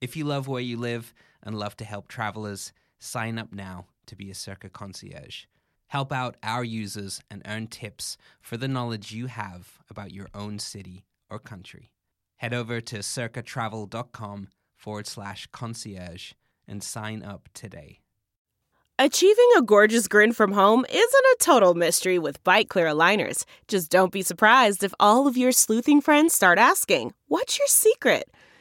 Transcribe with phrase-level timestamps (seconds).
[0.00, 1.12] If you love where you live
[1.42, 5.44] and love to help travelers, sign up now to be a Circa concierge.
[5.88, 10.58] Help out our users and earn tips for the knowledge you have about your own
[10.58, 11.92] city or country.
[12.36, 16.32] Head over to circatravel.com forward slash concierge
[16.68, 18.00] and sign up today.
[19.00, 23.44] Achieving a gorgeous grin from home isn't a total mystery with Byte Clear aligners.
[23.66, 28.28] Just don't be surprised if all of your sleuthing friends start asking, What's your secret?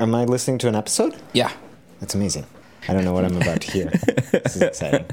[0.00, 1.14] Am I listening to an episode?
[1.34, 1.52] Yeah.
[2.00, 2.46] That's amazing.
[2.88, 3.84] I don't know what I'm about to hear.
[4.32, 5.04] this is exciting.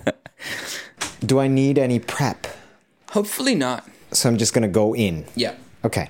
[1.25, 2.47] Do I need any prep?
[3.11, 3.85] Hopefully not.
[4.13, 5.25] So I'm just going to go in.
[5.35, 5.55] Yeah.
[5.83, 6.07] Okay.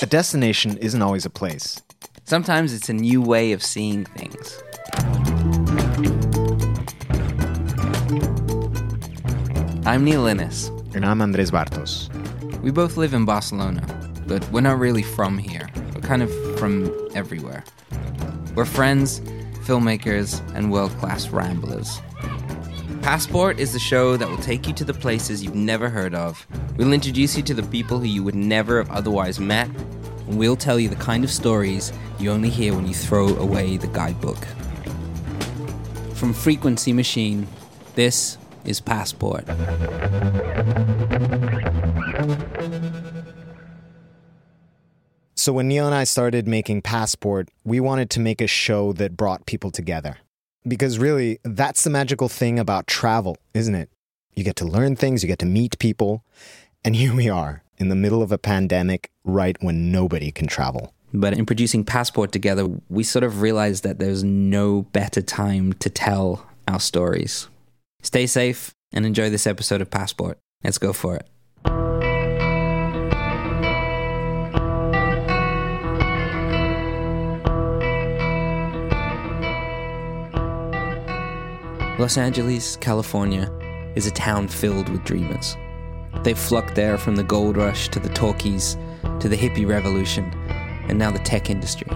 [0.00, 1.82] A destination isn't always a place.
[2.24, 4.62] Sometimes it's a new way of seeing things.
[9.84, 10.68] I'm Neil Innes.
[10.94, 12.08] And I'm Andres Bartos.
[12.62, 13.84] We both live in Barcelona,
[14.26, 15.68] but we're not really from here.
[16.02, 17.64] Kind of from everywhere.
[18.54, 19.20] We're friends,
[19.64, 22.00] filmmakers, and world class ramblers.
[23.02, 26.46] Passport is the show that will take you to the places you've never heard of.
[26.76, 29.68] We'll introduce you to the people who you would never have otherwise met,
[30.28, 33.76] and we'll tell you the kind of stories you only hear when you throw away
[33.76, 34.38] the guidebook.
[36.14, 37.46] From Frequency Machine,
[37.94, 39.44] this is Passport.
[45.42, 49.16] So when Neil and I started making Passport, we wanted to make a show that
[49.16, 50.18] brought people together.
[50.68, 53.90] Because really, that's the magical thing about travel, isn't it?
[54.34, 56.22] You get to learn things, you get to meet people,
[56.84, 60.94] and here we are in the middle of a pandemic right when nobody can travel.
[61.12, 65.90] But in producing Passport together, we sort of realized that there's no better time to
[65.90, 67.48] tell our stories.
[68.00, 70.38] Stay safe and enjoy this episode of Passport.
[70.62, 72.01] Let's go for it.
[82.02, 83.48] Los Angeles, California,
[83.94, 85.56] is a town filled with dreamers.
[86.24, 88.76] They've flocked there from the gold rush to the talkies
[89.20, 90.24] to the hippie revolution
[90.88, 91.86] and now the tech industry.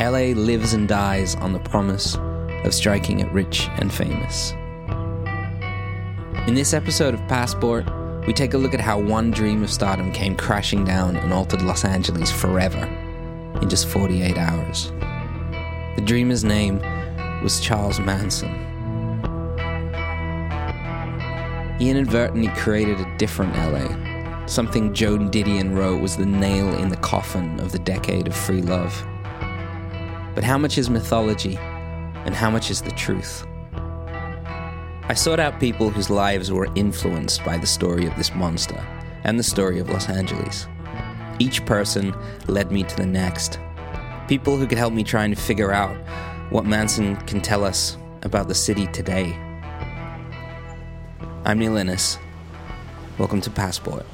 [0.00, 2.16] LA lives and dies on the promise
[2.64, 4.52] of striking it rich and famous.
[6.46, 7.84] In this episode of Passport,
[8.26, 11.60] we take a look at how one dream of stardom came crashing down and altered
[11.60, 12.86] Los Angeles forever
[13.60, 14.90] in just 48 hours.
[15.96, 16.78] The dreamer's name
[17.42, 18.67] was Charles Manson.
[21.78, 26.96] He inadvertently created a different LA, something Joan Didion wrote was the nail in the
[26.96, 28.92] coffin of the decade of free love.
[30.34, 33.46] But how much is mythology and how much is the truth?
[35.10, 38.84] I sought out people whose lives were influenced by the story of this monster
[39.24, 40.66] and the story of Los Angeles.
[41.38, 42.14] Each person
[42.48, 43.60] led me to the next.
[44.26, 45.96] People who could help me try and figure out
[46.50, 49.38] what Manson can tell us about the city today.
[51.44, 52.18] I'm Neil Innes.
[53.18, 54.04] Welcome to Passport.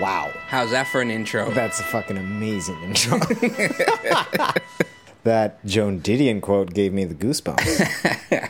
[0.00, 0.30] Wow.
[0.46, 1.50] How's that for an intro?
[1.50, 3.18] That's a fucking amazing intro.
[5.24, 8.48] that Joan Didion quote gave me the goosebumps.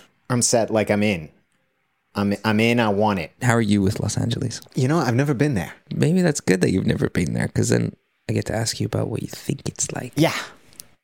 [0.30, 1.30] I'm set like I'm in.
[2.14, 2.80] I'm I'm in.
[2.80, 3.30] I want it.
[3.42, 4.60] How are you with Los Angeles?
[4.74, 5.72] You know, I've never been there.
[5.94, 7.94] Maybe that's good that you've never been there because then
[8.28, 10.34] I get to ask you about what you think it's like Yeah.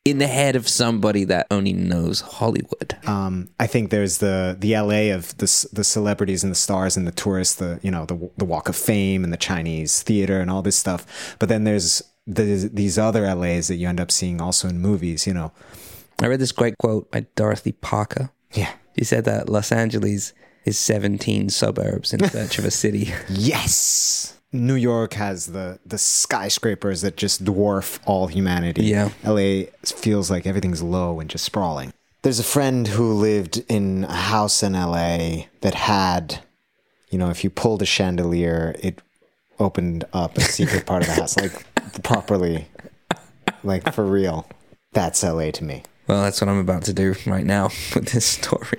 [0.04, 2.96] In the head of somebody that only knows Hollywood.
[3.06, 7.06] Um, I think there's the the LA of the the celebrities and the stars and
[7.06, 10.50] the tourists, the you know the the Walk of Fame and the Chinese theater and
[10.50, 11.36] all this stuff.
[11.38, 15.26] But then there's the, these other LAs that you end up seeing also in movies.
[15.26, 15.52] You know,
[16.20, 18.30] I read this great quote by Dorothy Parker.
[18.52, 20.32] yeah, She said that Los Angeles
[20.64, 23.12] is 17 suburbs in search of a city.
[23.28, 24.33] yes.
[24.54, 28.84] New York has the the skyscrapers that just dwarf all humanity.
[28.84, 29.10] Yeah.
[29.24, 31.92] LA feels like everything's low and just sprawling.
[32.22, 36.38] There's a friend who lived in a house in LA that had,
[37.10, 39.02] you know, if you pulled a chandelier, it
[39.58, 42.68] opened up a secret part of the house, like properly,
[43.64, 44.48] like for real.
[44.92, 45.82] That's LA to me.
[46.06, 47.64] Well, that's what I'm about to do right now
[47.94, 48.78] with this story.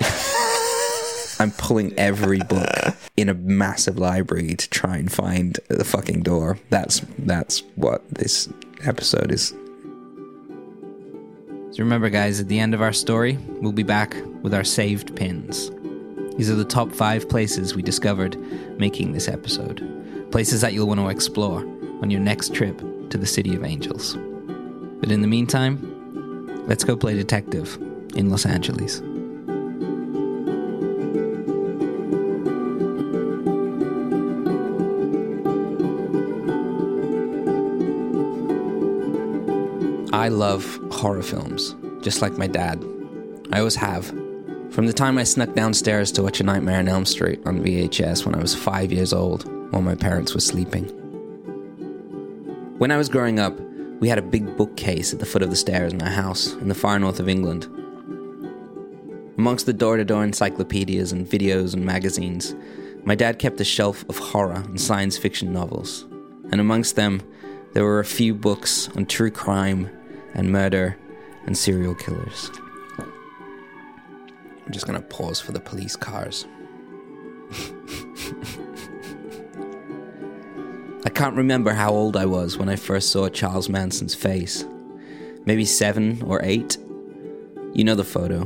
[1.39, 6.57] I'm pulling every book in a massive library to try and find the fucking door.
[6.69, 8.49] That's that's what this
[8.83, 9.49] episode is.
[11.71, 15.15] So remember guys, at the end of our story, we'll be back with our saved
[15.15, 15.71] pins.
[16.37, 18.37] These are the top 5 places we discovered
[18.79, 19.81] making this episode.
[20.31, 21.59] Places that you'll want to explore
[22.01, 22.77] on your next trip
[23.09, 24.17] to the City of Angels.
[24.99, 25.95] But in the meantime,
[26.67, 27.77] Let's go play detective
[28.15, 28.99] in Los Angeles.
[40.25, 42.83] I love horror films, just like my dad.
[43.51, 44.07] I always have.
[44.71, 48.25] From the time I snuck downstairs to watch A Nightmare on Elm Street on VHS
[48.25, 50.85] when I was five years old, while my parents were sleeping.
[52.79, 53.53] When I was growing up,
[53.99, 56.69] we had a big bookcase at the foot of the stairs in our house in
[56.69, 57.65] the far north of England.
[59.37, 62.55] Amongst the door to door encyclopedias and videos and magazines,
[63.03, 66.07] my dad kept a shelf of horror and science fiction novels,
[66.51, 67.21] and amongst them,
[67.73, 69.91] there were a few books on true crime
[70.35, 70.97] and murder
[71.45, 72.51] and serial killers.
[72.99, 76.45] I'm just gonna pause for the police cars.
[81.05, 84.65] I can't remember how old I was when I first saw Charles Manson's face.
[85.45, 86.77] Maybe seven or eight.
[87.73, 88.45] You know the photo,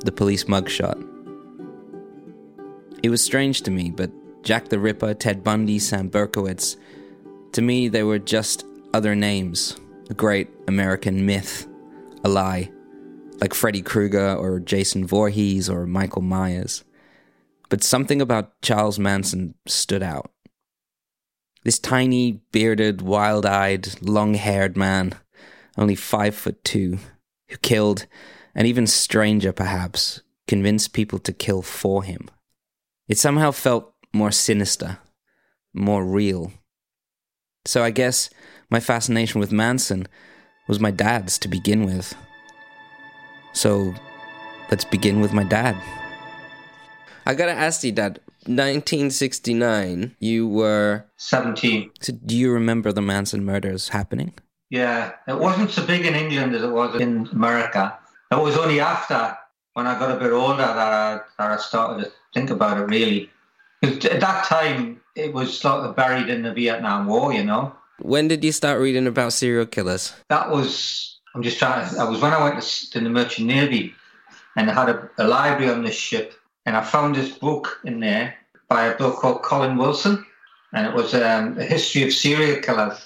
[0.00, 1.04] the police mugshot.
[3.02, 4.10] It was strange to me, but
[4.42, 6.76] Jack the Ripper, Ted Bundy, Sam Berkowitz,
[7.52, 8.64] to me they were just
[8.94, 9.76] other names,
[10.08, 11.68] a great American myth,
[12.24, 12.70] a lie,
[13.40, 16.84] like Freddy Krueger or Jason Voorhees or Michael Myers.
[17.68, 20.30] But something about Charles Manson stood out.
[21.64, 25.14] This tiny, bearded, wild eyed, long haired man,
[25.76, 26.98] only five foot two,
[27.48, 28.06] who killed,
[28.54, 32.30] and even stranger perhaps, convinced people to kill for him.
[33.06, 34.98] It somehow felt more sinister,
[35.74, 36.52] more real.
[37.66, 38.30] So I guess
[38.70, 40.06] my fascination with Manson
[40.66, 42.14] was my dad's to begin with.
[43.52, 43.94] So
[44.70, 45.76] let's begin with my dad.
[47.26, 48.20] I gotta ask you, Dad.
[48.46, 51.04] 1969, you were.
[51.16, 51.90] 17.
[52.00, 54.32] So do you remember the Manson murders happening?
[54.70, 57.98] Yeah, it wasn't so big in England as it was in America.
[58.30, 59.36] It was only after,
[59.74, 62.82] when I got a bit older, that I, that I started to think about it
[62.84, 63.30] really.
[63.82, 67.74] 'Cause At that time, it was sort of buried in the Vietnam War, you know.
[68.00, 70.14] When did you start reading about serial killers?
[70.28, 73.94] That was, I'm just trying to, I was when I went to, the Merchant Navy
[74.56, 77.98] and I had a, a library on this ship and I found this book in
[77.98, 78.34] there
[78.68, 80.24] by a bloke called Colin Wilson
[80.72, 83.04] and it was um, a history of serial killers.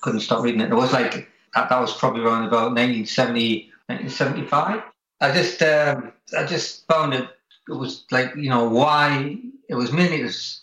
[0.00, 0.72] Couldn't stop reading it.
[0.72, 4.82] It was like, that, that was probably around about 1970, 1975.
[5.20, 7.28] I just, um, I just found it,
[7.68, 10.62] it was like, you know, why, it was mainly just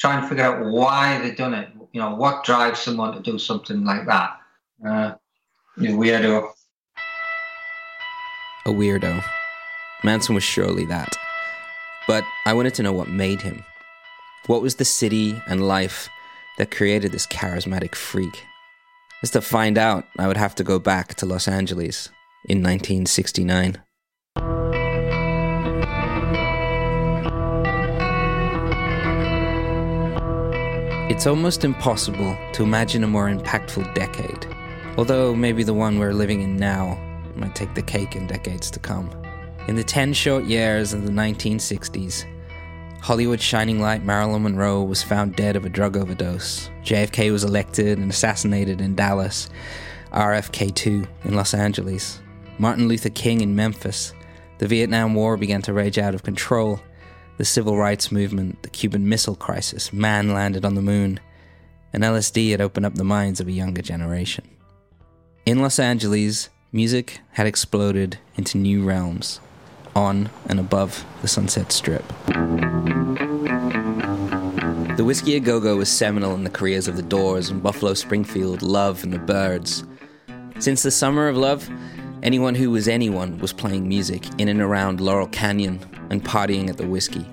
[0.00, 1.68] trying to figure out why they've done it.
[1.92, 4.40] You know, what drives someone to do something like that.
[4.84, 5.14] Uh,
[5.76, 6.50] you weirdo.
[8.66, 9.22] A weirdo.
[10.02, 11.16] Manson was surely that.
[12.06, 13.64] But I wanted to know what made him.
[14.46, 16.08] What was the city and life
[16.58, 18.44] that created this charismatic freak?
[19.20, 22.08] Just to find out, I would have to go back to Los Angeles
[22.46, 23.82] in 1969.
[31.10, 34.46] It's almost impossible to imagine a more impactful decade,
[34.96, 36.96] although maybe the one we're living in now
[37.34, 39.10] might take the cake in decades to come.
[39.66, 42.26] In the 10 short years of the 1960s,
[43.00, 46.70] Hollywood's shining light Marilyn Monroe was found dead of a drug overdose.
[46.84, 49.50] JFK was elected and assassinated in Dallas.
[50.12, 52.20] RFK 2 in Los Angeles.
[52.58, 54.14] Martin Luther King in Memphis.
[54.58, 56.80] The Vietnam War began to rage out of control.
[57.40, 61.20] The civil rights movement, the Cuban Missile Crisis, man landed on the moon,
[61.90, 64.46] and LSD had opened up the minds of a younger generation.
[65.46, 69.40] In Los Angeles, music had exploded into new realms,
[69.96, 72.06] on and above the Sunset Strip.
[74.98, 77.94] The Whiskey A Go Go was seminal in the careers of the Doors and Buffalo
[77.94, 79.82] Springfield, Love, and the Byrds.
[80.58, 81.70] Since the Summer of Love,
[82.22, 85.80] anyone who was anyone was playing music in and around Laurel Canyon
[86.10, 87.24] and partying at the Whiskey.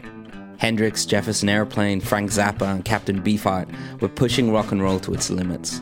[0.57, 3.69] Hendrix, Jefferson Airplane, Frank Zappa, and Captain Beefheart
[4.01, 5.81] were pushing rock and roll to its limits.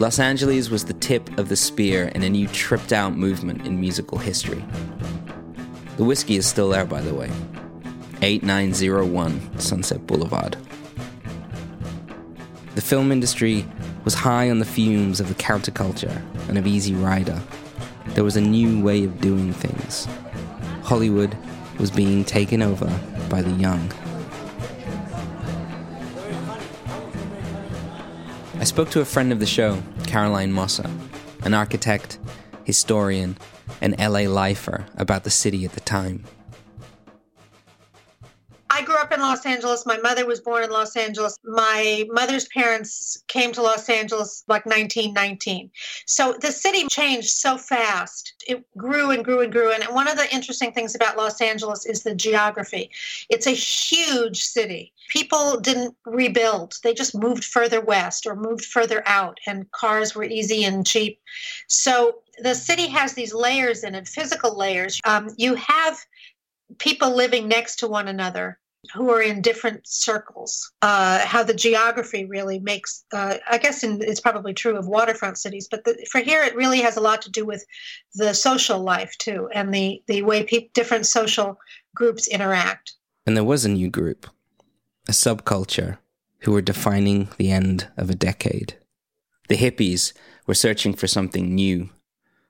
[0.00, 3.80] Los Angeles was the tip of the spear in a new tripped out movement in
[3.80, 4.64] musical history.
[5.96, 7.30] The whiskey is still there, by the way.
[8.22, 10.56] 8901 Sunset Boulevard.
[12.74, 13.66] The film industry
[14.04, 17.40] was high on the fumes of the counterculture and of Easy Rider.
[18.08, 20.08] There was a new way of doing things.
[20.82, 21.36] Hollywood
[21.78, 22.86] was being taken over
[23.28, 23.92] by the young.
[28.58, 30.88] I spoke to a friend of the show, Caroline Mossa,
[31.42, 32.18] an architect,
[32.64, 33.36] historian,
[33.80, 36.24] and LA lifer about the city at the time.
[39.22, 39.86] Los Angeles.
[39.86, 41.38] My mother was born in Los Angeles.
[41.44, 45.70] My mother's parents came to Los Angeles like 1919.
[46.06, 48.34] So the city changed so fast.
[48.46, 49.72] It grew and grew and grew.
[49.72, 52.90] And one of the interesting things about Los Angeles is the geography.
[53.30, 54.92] It's a huge city.
[55.08, 60.24] People didn't rebuild, they just moved further west or moved further out, and cars were
[60.24, 61.20] easy and cheap.
[61.66, 65.00] So the city has these layers in it, physical layers.
[65.04, 65.98] Um, you have
[66.78, 68.58] people living next to one another
[68.92, 70.72] who are in different circles.
[70.82, 75.38] Uh, how the geography really makes, uh, I guess in, it's probably true of waterfront
[75.38, 77.64] cities, but the, for here it really has a lot to do with
[78.14, 81.58] the social life too, and the the way pe- different social
[81.94, 82.94] groups interact.
[83.24, 84.26] And there was a new group,
[85.08, 85.98] a subculture,
[86.40, 88.76] who were defining the end of a decade.
[89.48, 90.12] The hippies
[90.46, 91.90] were searching for something new,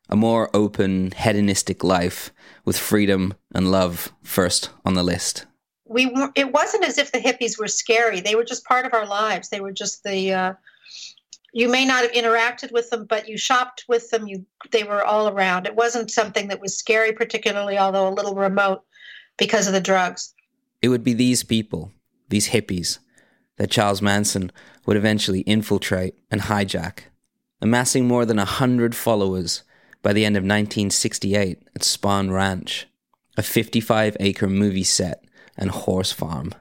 [0.08, 2.32] a more open, hedonistic life
[2.64, 5.44] with freedom and love first on the list
[5.84, 8.20] we were, it wasn't as if the hippies were scary.
[8.20, 9.48] They were just part of our lives.
[9.48, 10.54] They were just the uh,
[11.52, 14.26] you may not have interacted with them, but you shopped with them.
[14.26, 15.66] You they were all around.
[15.66, 18.82] It wasn't something that was scary, particularly, although a little remote
[19.36, 20.34] because of the drugs.
[20.80, 21.92] It would be these people,
[22.28, 22.98] these hippies,
[23.56, 24.50] that Charles Manson
[24.86, 27.00] would eventually infiltrate and hijack,
[27.60, 29.62] amassing more than a hundred followers
[30.02, 32.88] by the end of 1968 at Spahn Ranch,
[33.36, 35.24] a 55 acre movie set
[35.56, 36.52] and horse farm.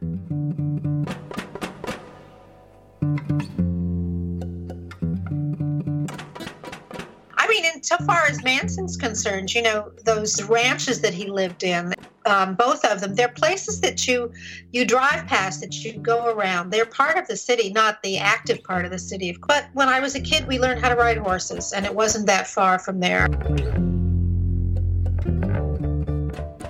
[7.38, 11.94] I mean, insofar as Manson's concerned, you know, those ranches that he lived in,
[12.26, 14.32] um, both of them, they're places that you
[14.72, 16.70] you drive past, that you go around.
[16.70, 19.38] They're part of the city, not the active part of the city.
[19.48, 22.28] But when I was a kid, we learned how to ride horses, and it wasn't
[22.28, 23.28] that far from there.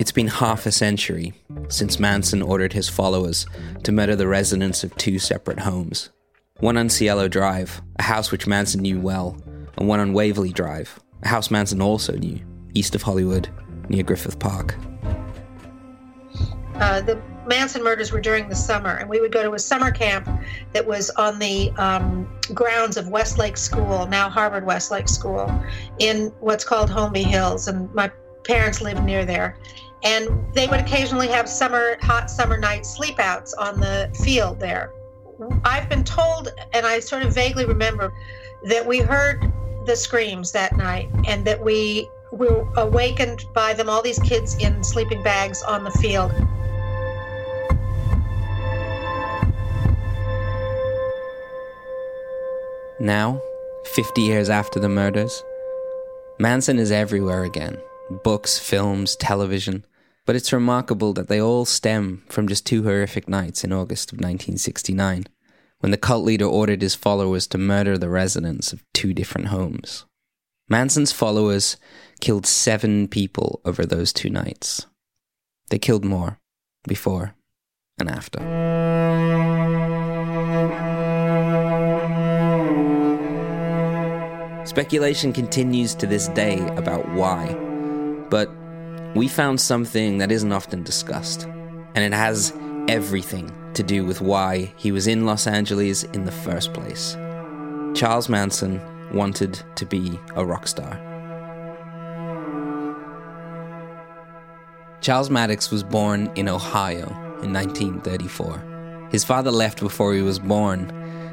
[0.00, 1.34] It's been half a century
[1.72, 3.46] since Manson ordered his followers
[3.82, 6.10] to murder the residents of two separate homes.
[6.60, 9.36] One on Cielo Drive, a house which Manson knew well,
[9.76, 12.40] and one on Waverly Drive, a house Manson also knew,
[12.74, 13.48] east of Hollywood,
[13.88, 14.76] near Griffith Park.
[16.76, 19.90] Uh, the Manson murders were during the summer, and we would go to a summer
[19.90, 20.28] camp
[20.72, 25.52] that was on the um, grounds of Westlake School, now Harvard Westlake School,
[25.98, 27.66] in what's called Holmby Hills.
[27.66, 28.10] And my
[28.44, 29.56] parents lived near there
[30.02, 34.92] and they would occasionally have summer hot summer night sleepouts on the field there.
[35.64, 38.12] I've been told and i sort of vaguely remember
[38.64, 39.52] that we heard
[39.86, 44.82] the screams that night and that we were awakened by them all these kids in
[44.84, 46.32] sleeping bags on the field.
[53.00, 53.42] Now
[53.84, 55.42] 50 years after the murders
[56.38, 57.80] manson is everywhere again.
[58.22, 59.84] Books films television
[60.24, 64.18] but it's remarkable that they all stem from just two horrific nights in August of
[64.18, 65.26] 1969,
[65.80, 70.04] when the cult leader ordered his followers to murder the residents of two different homes.
[70.68, 71.76] Manson's followers
[72.20, 74.86] killed seven people over those two nights.
[75.70, 76.38] They killed more
[76.86, 77.34] before
[77.98, 78.38] and after.
[84.64, 87.52] Speculation continues to this day about why,
[88.30, 88.48] but
[89.14, 91.44] we found something that isn't often discussed,
[91.94, 92.52] and it has
[92.88, 97.16] everything to do with why he was in Los Angeles in the first place.
[97.94, 98.80] Charles Manson
[99.12, 100.98] wanted to be a rock star.
[105.02, 107.08] Charles Maddox was born in Ohio
[107.42, 109.08] in 1934.
[109.10, 110.90] His father left before he was born,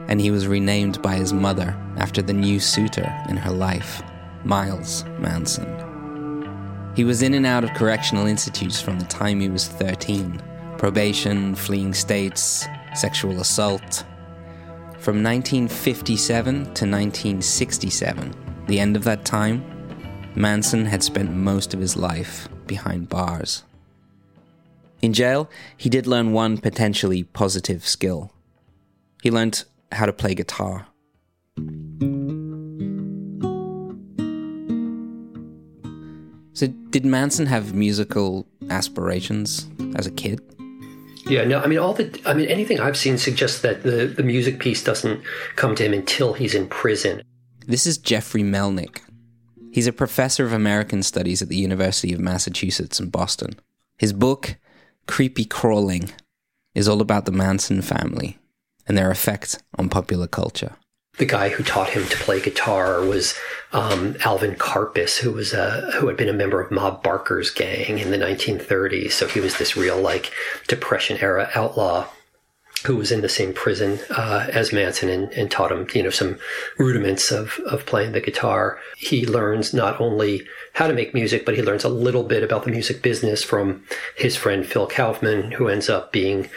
[0.07, 4.01] and he was renamed by his mother after the new suitor in her life,
[4.43, 5.88] Miles Manson.
[6.99, 10.43] He was in and out of correctional institutes from the time he was 13
[10.77, 14.03] probation, fleeing states, sexual assault.
[14.97, 18.35] From 1957 to 1967,
[18.67, 19.63] the end of that time,
[20.35, 23.63] Manson had spent most of his life behind bars.
[25.01, 28.33] In jail, he did learn one potentially positive skill.
[29.23, 29.63] He learned
[29.93, 30.87] how to play guitar.
[36.59, 40.41] So, did Manson have musical aspirations as a kid?
[41.25, 44.23] Yeah, no, I mean, all the, I mean, anything I've seen suggests that the, the
[44.23, 45.23] music piece doesn't
[45.55, 47.21] come to him until he's in prison.
[47.65, 48.99] This is Jeffrey Melnick.
[49.71, 53.57] He's a professor of American Studies at the University of Massachusetts in Boston.
[53.97, 54.57] His book,
[55.07, 56.11] Creepy Crawling,
[56.75, 58.37] is all about the Manson family
[58.85, 60.75] and their effect on popular culture.
[61.19, 63.37] The guy who taught him to play guitar was
[63.71, 67.99] um, Alvin Karpis, who was a, who had been a member of Ma Barker's gang
[67.99, 69.11] in the 1930s.
[69.11, 70.31] So he was this real like
[70.67, 72.07] Depression era outlaw
[72.85, 76.09] who was in the same prison uh, as Manson and, and, taught him, you know,
[76.09, 76.39] some
[76.77, 78.79] rudiments of, of playing the guitar.
[78.97, 82.63] He learns not only how to make music, but he learns a little bit about
[82.63, 83.83] the music business from
[84.15, 86.49] his friend Phil Kaufman, who ends up being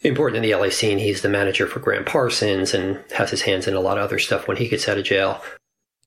[0.00, 0.98] important in the LA scene.
[0.98, 4.18] He's the manager for Gram Parsons and has his hands in a lot of other
[4.18, 5.42] stuff when he gets out of jail.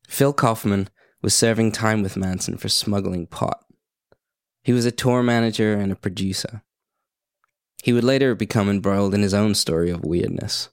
[0.07, 0.89] Phil Kaufman
[1.21, 3.63] was serving time with Manson for smuggling pot.
[4.63, 6.63] He was a tour manager and a producer.
[7.83, 10.69] He would later become embroiled in his own story of weirdness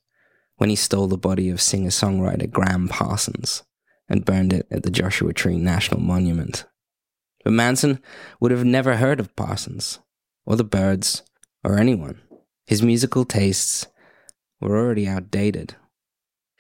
[0.56, 3.62] when he stole the body of singer songwriter Gram Parsons
[4.08, 6.66] and burned it at the Joshua Tree National Monument.
[7.44, 8.00] But Manson
[8.40, 10.00] would have never heard of Parsons,
[10.44, 11.22] or the Byrds,
[11.64, 12.20] or anyone.
[12.68, 13.86] His musical tastes
[14.60, 15.74] were already outdated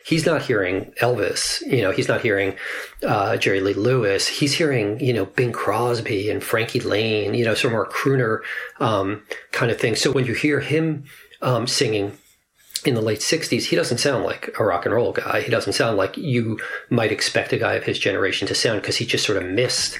[0.08, 2.56] he's not hearing Elvis, you know, he's not hearing
[3.06, 4.26] uh, Jerry Lee Lewis.
[4.26, 8.40] He's hearing, you know, Bing Crosby and Frankie Laine, you know, some more crooner
[8.80, 9.96] um, kind of thing.
[9.96, 11.04] So when you hear him
[11.42, 12.16] um, singing
[12.86, 15.42] in the late 60s, he doesn't sound like a rock and roll guy.
[15.42, 18.96] He doesn't sound like you might expect a guy of his generation to sound because
[18.96, 19.98] he just sort of missed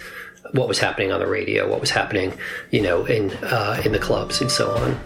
[0.53, 2.33] what was happening on the radio, what was happening,
[2.71, 4.99] you know, in uh, in the clubs and so on.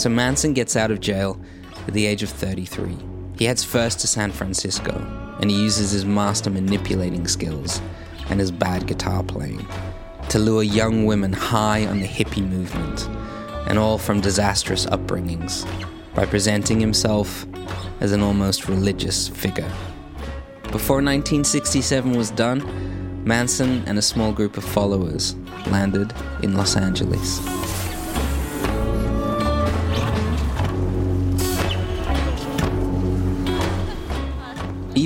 [0.00, 1.38] So Manson gets out of jail
[1.86, 2.96] at the age of 33.
[3.36, 4.94] He heads first to San Francisco,
[5.42, 7.82] and he uses his master manipulating skills
[8.30, 9.68] and his bad guitar playing
[10.30, 13.10] to lure young women high on the hippie movement,
[13.68, 15.68] and all from disastrous upbringings,
[16.14, 17.44] by presenting himself
[18.00, 19.70] as an almost religious figure.
[20.72, 25.34] Before 1967 was done, Manson and a small group of followers
[25.66, 27.38] landed in Los Angeles.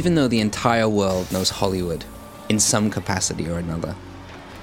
[0.05, 2.05] Even though the entire world knows Hollywood
[2.51, 3.97] in some capacity or another,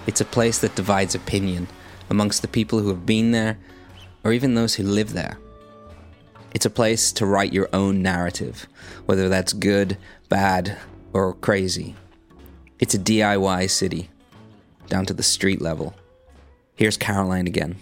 [0.05, 1.67] it's a place that divides opinion
[2.11, 3.57] amongst the people who have been there
[4.23, 5.39] or even those who live there.
[6.53, 8.67] It's a place to write your own narrative,
[9.07, 9.97] whether that's good,
[10.29, 10.77] bad,
[11.11, 11.95] or crazy.
[12.77, 14.11] It's a DIY city,
[14.89, 15.95] down to the street level.
[16.75, 17.77] Here's Caroline again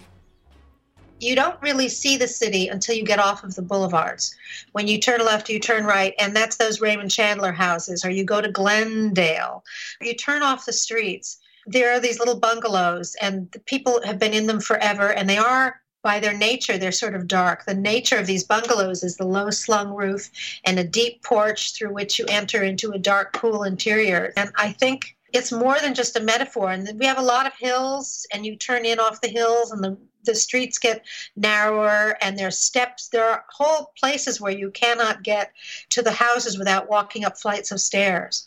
[1.22, 4.34] you don't really see the city until you get off of the boulevards.
[4.72, 8.24] When you turn left, you turn right, and that's those Raymond Chandler houses, or you
[8.24, 9.64] go to Glendale.
[10.00, 11.38] You turn off the streets.
[11.66, 15.80] There are these little bungalows, and people have been in them forever, and they are
[16.02, 17.66] by their nature, they're sort of dark.
[17.66, 20.30] The nature of these bungalows is the low slung roof
[20.64, 24.32] and a deep porch through which you enter into a dark, cool interior.
[24.36, 26.70] And I think it's more than just a metaphor.
[26.70, 29.84] And we have a lot of hills, and you turn in off the hills, and
[29.84, 31.04] the the streets get
[31.36, 35.52] narrower and there's steps there are whole places where you cannot get
[35.90, 38.46] to the houses without walking up flights of stairs.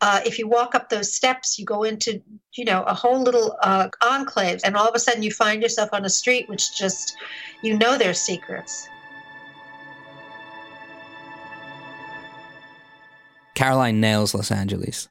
[0.00, 2.22] Uh, if you walk up those steps you go into
[2.54, 5.90] you know a whole little uh, enclave and all of a sudden you find yourself
[5.92, 7.16] on a street which just
[7.62, 8.88] you know there's secrets.
[13.54, 15.08] Caroline nails los angeles.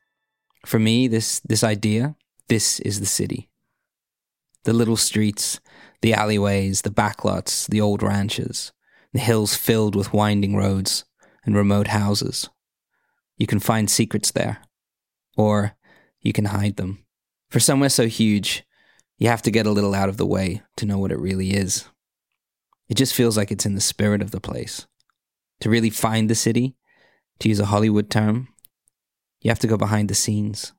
[0.65, 2.15] For me this this idea
[2.47, 3.49] this is the city.
[4.63, 5.59] The little streets
[6.01, 8.71] the alleyways, the backlots, the old ranches,
[9.13, 11.05] the hills filled with winding roads
[11.45, 12.49] and remote houses.
[13.37, 14.59] You can find secrets there,
[15.37, 15.75] or
[16.21, 17.05] you can hide them
[17.49, 18.65] For somewhere so huge,
[19.17, 21.51] you have to get a little out of the way to know what it really
[21.51, 21.85] is.
[22.89, 24.85] It just feels like it's in the spirit of the place.
[25.61, 26.75] To really find the city,
[27.39, 28.49] to use a Hollywood term,
[29.41, 30.73] you have to go behind the scenes.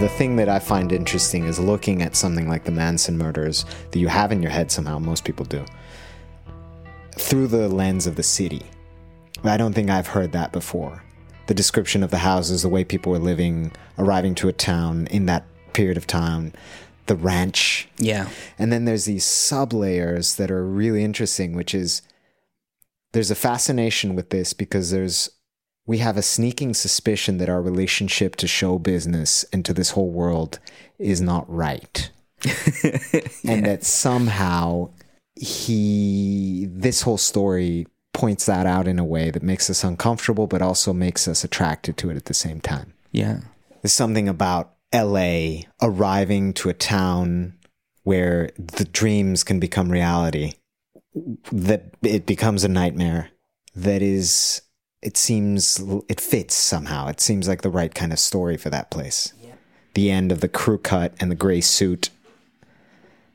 [0.00, 3.98] The thing that I find interesting is looking at something like the Manson murders that
[3.98, 5.64] you have in your head somehow, most people do,
[7.16, 8.64] through the lens of the city.
[9.44, 11.02] I don't think I've heard that before.
[11.46, 15.26] The description of the houses, the way people were living, arriving to a town in
[15.26, 16.52] that period of time,
[17.06, 17.88] the ranch.
[17.96, 18.28] Yeah.
[18.58, 22.02] And then there's these sub layers that are really interesting, which is
[23.12, 25.30] there's a fascination with this because there's
[25.86, 30.10] we have a sneaking suspicion that our relationship to show business and to this whole
[30.10, 30.58] world
[30.98, 32.10] is not right.
[33.46, 34.90] And that somehow
[35.36, 40.62] he this whole story points that out in a way that makes us uncomfortable but
[40.62, 42.94] also makes us attracted to it at the same time.
[43.12, 43.40] Yeah.
[43.82, 47.54] There's something about LA arriving to a town
[48.04, 50.52] where the dreams can become reality,
[51.50, 53.30] that it becomes a nightmare,
[53.74, 54.62] that is,
[55.04, 57.08] it seems, it fits somehow.
[57.08, 59.32] It seems like the right kind of story for that place.
[59.94, 62.10] The end of the crew cut and the gray suit,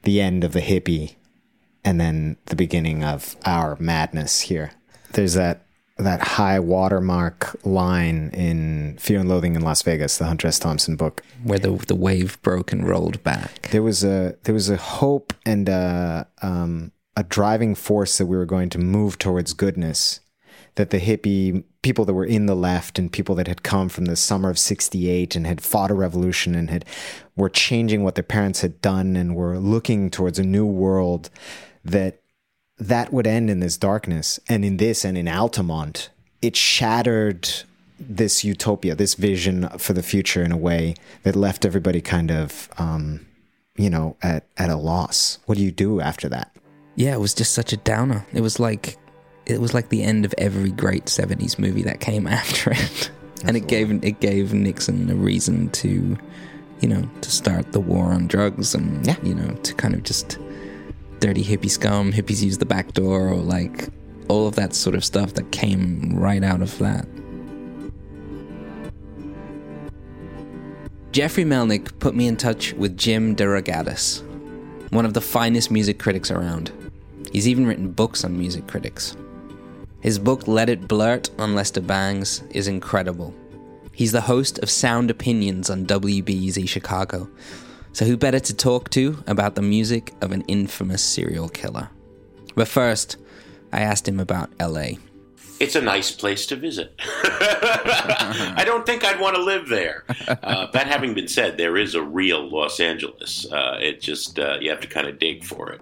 [0.04, 1.16] the end of the hippie,
[1.86, 4.72] and then the beginning of our madness here.
[5.14, 5.66] There's that
[5.98, 10.58] that high watermark line in Fear and Loathing in Las Vegas, the Hunter S.
[10.58, 11.24] Thompson book.
[11.44, 13.70] Where the the wave broke and rolled back.
[13.72, 18.38] There was a there was a hope and a um, a driving force that we
[18.38, 20.22] were going to move towards goodness.
[20.76, 24.06] That the hippie people that were in the left and people that had come from
[24.06, 26.86] the summer of '68 and had fought a revolution and had
[27.36, 31.30] were changing what their parents had done and were looking towards a new world.
[31.84, 32.22] That
[32.80, 34.40] that would end in this darkness.
[34.48, 36.10] And in this and in Altamont,
[36.42, 37.50] it shattered
[38.00, 42.70] this utopia, this vision for the future in a way that left everybody kind of,
[42.78, 43.26] um,
[43.76, 45.40] you know, at, at a loss.
[45.46, 46.56] What do you do after that?
[46.96, 48.26] Yeah, it was just such a downer.
[48.34, 48.98] It was like
[49.50, 53.12] it was like the end of every great '70s movie that came after it,
[53.46, 56.18] and it gave it gave Nixon a reason to,
[56.82, 59.16] you know, to start the war on drugs and Yeah.
[59.24, 60.38] you know to kind of just
[61.20, 63.90] dirty hippie scum, hippies use the back door, or like
[64.30, 67.06] all of that sort of stuff that came right out of that.
[71.12, 74.22] Jeffrey Melnick put me in touch with Jim DeRogatis,
[74.92, 76.72] one of the finest music critics around.
[77.32, 79.18] He's even written books on music critics.
[80.02, 83.34] His book Let It Blurt on Lester Bangs is incredible.
[83.92, 87.30] He's the host of Sound Opinions on WBEZ Chicago,
[87.92, 91.90] so who better to talk to about the music of an infamous serial killer?
[92.56, 93.18] But first,
[93.74, 94.92] I asked him about LA.
[95.60, 96.94] It's a nice place to visit.
[97.00, 100.06] I don't think I'd want to live there.
[100.30, 103.46] Uh, that having been said, there is a real Los Angeles.
[103.52, 105.82] Uh, it just, uh, you have to kind of dig for it.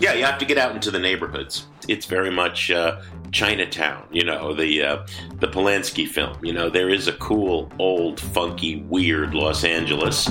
[0.00, 1.66] Yeah, you have to get out into the neighborhoods.
[1.88, 3.00] It's very much uh,
[3.32, 5.06] Chinatown, you know, the uh,
[5.40, 6.38] the Polanski film.
[6.44, 10.28] You know, there is a cool, old, funky, weird Los Angeles.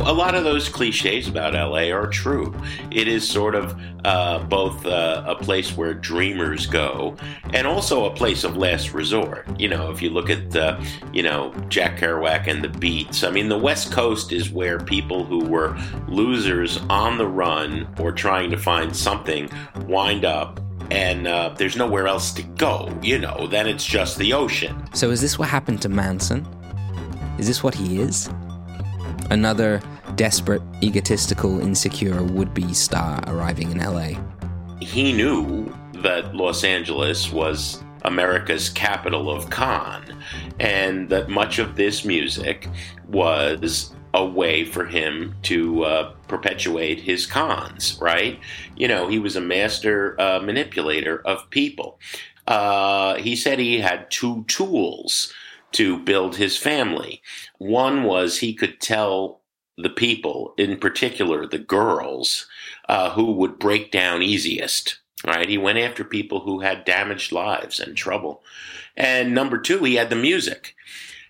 [0.00, 2.54] A lot of those cliches about LA are true.
[2.90, 7.16] It is sort of uh, both uh, a place where dreamers go
[7.52, 9.48] and also a place of last resort.
[9.60, 10.80] You know, if you look at, uh,
[11.12, 15.24] you know, Jack Kerouac and the Beats, I mean, the West Coast is where people
[15.24, 19.50] who were losers on the run or trying to find something
[19.86, 20.60] wind up.
[20.90, 24.92] And uh, there's nowhere else to go, you know, then it's just the ocean.
[24.92, 26.44] So, is this what happened to Manson?
[27.38, 28.28] Is this what he is?
[29.30, 29.80] Another
[30.16, 34.18] desperate, egotistical, insecure would be star arriving in LA.
[34.80, 40.02] he knew that Los Angeles was America's capital of con,
[40.58, 42.66] and that much of this music
[43.08, 48.40] was a way for him to uh, perpetuate his cons, right?
[48.76, 52.00] You know, he was a master uh, manipulator of people.
[52.46, 55.32] Uh, he said he had two tools
[55.72, 57.22] to build his family.
[57.58, 59.40] One was he could tell
[59.76, 62.46] the people, in particular the girls,
[62.88, 64.98] uh, who would break down easiest.
[65.26, 65.48] Right?
[65.48, 68.42] He went after people who had damaged lives and trouble.
[68.96, 70.74] And number two, he had the music.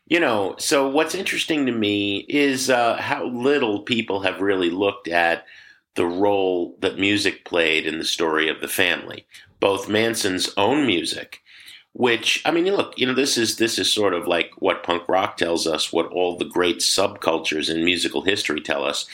[0.07, 5.09] You know, so what's interesting to me is uh, how little people have really looked
[5.09, 5.44] at
[5.94, 9.26] the role that music played in the story of the family.
[9.61, 11.42] Both Manson's own music
[11.92, 15.09] which I mean, look, you know, this is this is sort of like what punk
[15.09, 19.07] rock tells us, what all the great subcultures in musical history tell us.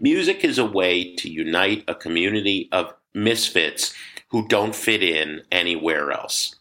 [0.00, 3.94] Music is a way to unite a community of misfits
[4.28, 6.56] who don't fit in anywhere else.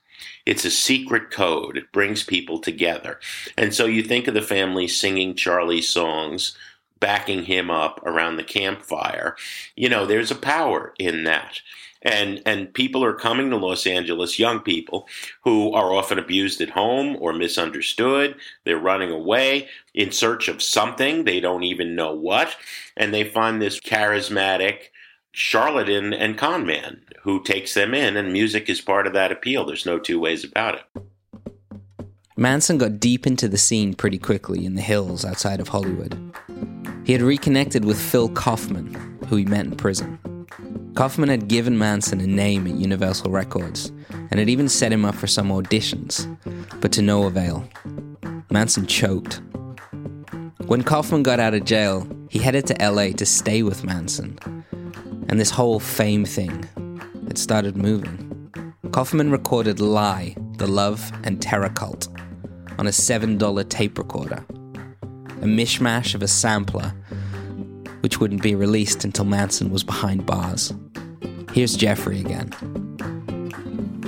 [0.46, 1.78] It's a secret code.
[1.78, 3.20] It brings people together.
[3.58, 6.58] And so you think of the family singing Charlie's songs,
[7.00, 9.36] backing him up around the campfire.
[9.76, 11.62] You know, there's a power in that
[12.02, 15.08] and and people are coming to Los Angeles, young people
[15.44, 18.36] who are often abused at home or misunderstood.
[18.64, 22.56] They're running away in search of something they don't even know what,
[22.98, 24.90] and they find this charismatic
[25.32, 29.66] charlatan and con man who takes them in, and music is part of that appeal.
[29.66, 31.04] There's no two ways about it.
[32.36, 36.18] Manson got deep into the scene pretty quickly in the hills outside of Hollywood.
[37.04, 38.94] He had reconnected with Phil Kaufman,
[39.28, 40.18] who he met in prison.
[40.96, 45.16] Kaufman had given Manson a name at Universal Records and had even set him up
[45.16, 46.28] for some auditions,
[46.82, 47.68] but to no avail.
[48.50, 49.42] Manson choked.
[50.66, 54.38] When Kaufman got out of jail, he headed to LA to stay with Manson.
[55.30, 56.66] And this whole fame thing,
[57.28, 58.52] it started moving.
[58.92, 62.10] Kaufman recorded Lie, the Love and Terror Cult,
[62.78, 66.94] on a $7 tape recorder, a mishmash of a sampler
[68.02, 70.74] which wouldn't be released until Manson was behind bars.
[71.54, 72.91] Here's Jeffrey again.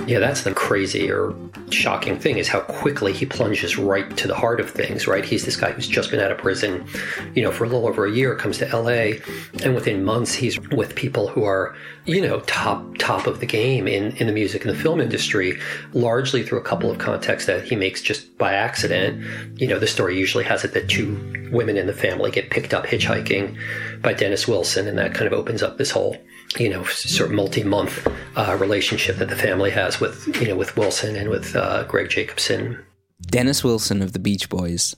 [0.06, 1.34] Yeah, that's the crazy or
[1.70, 5.24] shocking thing is how quickly he plunges right to the heart of things, right?
[5.24, 6.86] He's this guy who's just been out of prison,
[7.34, 9.18] you know, for a little over a year, comes to LA,
[9.62, 13.88] and within months he's with people who are, you know, top top of the game
[13.88, 15.58] in, in the music and the film industry,
[15.94, 19.24] largely through a couple of contacts that he makes just by accident.
[19.58, 22.74] You know, the story usually has it that two women in the family get picked
[22.74, 23.56] up hitchhiking
[24.02, 26.18] by Dennis Wilson, and that kind of opens up this whole
[26.58, 30.76] you know, sort of multi-month uh, relationship that the family has with, you know, with
[30.76, 32.84] Wilson and with uh, Gregg Jakobson.
[33.22, 34.94] Dennis Wilson of the Beach Boys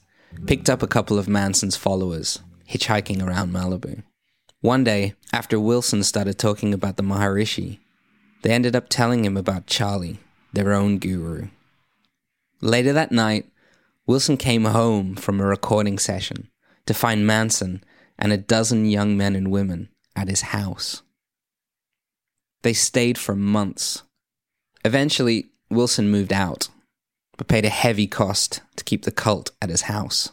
[0.46, 4.02] picked up a couple of Manson's followers hitchhiking around Malibu.
[4.60, 7.78] One day, after Wilson started talking about the Maharishi,
[8.42, 10.18] they ended up telling him about Charlie,
[10.52, 11.48] their own guru.
[12.60, 13.46] Later that night,
[14.06, 16.48] Wilson came home from a recording session
[16.86, 17.82] to find Manson
[18.18, 21.02] and a dozen young men and women at his house.
[22.66, 24.02] They stayed for months.
[24.84, 26.68] Eventually, Wilson moved out,
[27.36, 30.32] but paid a heavy cost to keep the cult at his house.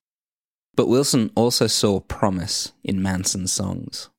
[0.73, 4.09] But Wilson also saw promise in Manson's songs.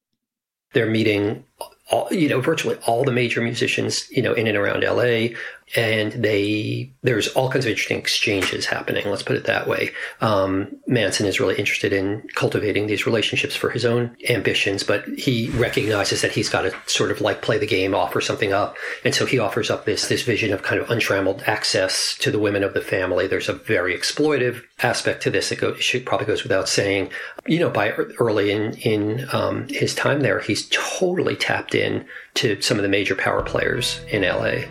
[0.75, 1.43] They're meeting
[1.91, 5.35] all, you know, virtually all the major musicians, you know, in and around LA.
[5.77, 9.09] And they, there's all kinds of interesting exchanges happening.
[9.09, 9.91] Let's put it that way.
[10.21, 15.51] Um, Manson is really interested in cultivating these relationships for his own ambitions, but he
[15.51, 18.77] recognizes that he's got to sort of like play the game, offer something up.
[19.05, 22.39] And so he offers up this, this vision of kind of untrammeled access to the
[22.39, 23.27] women of the family.
[23.27, 25.51] There's a very exploitive aspect to this.
[25.51, 27.11] It, go, it probably goes without saying.
[27.47, 32.61] You know, by early in, in um, his time there, he's totally tapped in to
[32.61, 34.65] some of the major power players in LA.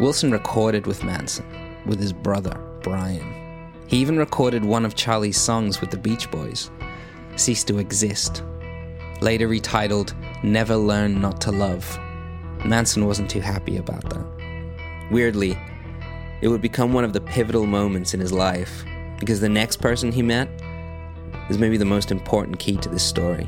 [0.00, 1.44] Wilson recorded with Manson,
[1.86, 3.70] with his brother, Brian.
[3.86, 6.70] He even recorded one of Charlie's songs with the Beach Boys,
[7.36, 8.42] Cease to Exist,
[9.20, 11.98] later retitled Never Learn Not to Love.
[12.64, 14.26] Manson wasn't too happy about that.
[15.10, 15.58] Weirdly,
[16.40, 18.84] it would become one of the pivotal moments in his life
[19.20, 20.48] because the next person he met
[21.50, 23.46] is maybe the most important key to this story.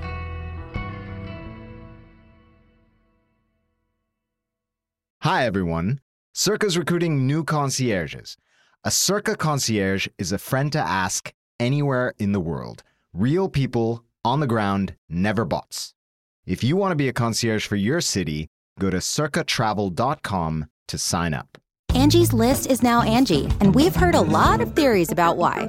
[5.22, 6.00] Hi, everyone.
[6.36, 8.36] Circa's recruiting new concierges.
[8.82, 12.82] A Circa concierge is a friend to ask anywhere in the world.
[13.12, 15.94] Real people on the ground, never bots.
[16.44, 18.48] If you want to be a concierge for your city,
[18.80, 21.56] go to circatravel.com to sign up.
[21.94, 25.68] Angie's list is now Angie, and we've heard a lot of theories about why.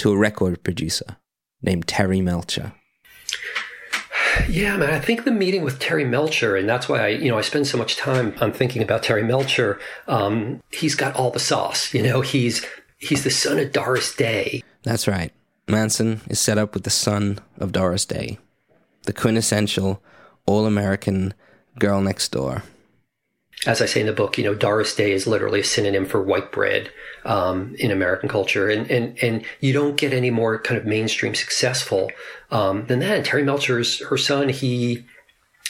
[0.00, 1.16] to a record producer
[1.62, 2.72] named Terry Melcher.
[4.48, 4.90] Yeah, man.
[4.90, 7.66] I think the meeting with Terry Melcher, and that's why I, you know, I spend
[7.66, 9.78] so much time on thinking about Terry Melcher.
[10.08, 11.92] Um, he's got all the sauce.
[11.92, 12.64] You know, he's
[12.96, 14.62] he's the son of Doris Day.
[14.82, 15.32] That's right.
[15.68, 18.38] Manson is set up with the son of Doris Day,
[19.02, 20.02] the quintessential
[20.46, 21.34] all-American
[21.78, 22.62] girl next door.
[23.66, 26.22] As I say in the book, you know, Doris Day is literally a synonym for
[26.22, 26.90] white bread
[27.24, 31.34] um, in American culture, and and and you don't get any more kind of mainstream
[31.34, 32.10] successful
[32.50, 33.16] um, than that.
[33.16, 35.04] And Terry Melcher's her son, he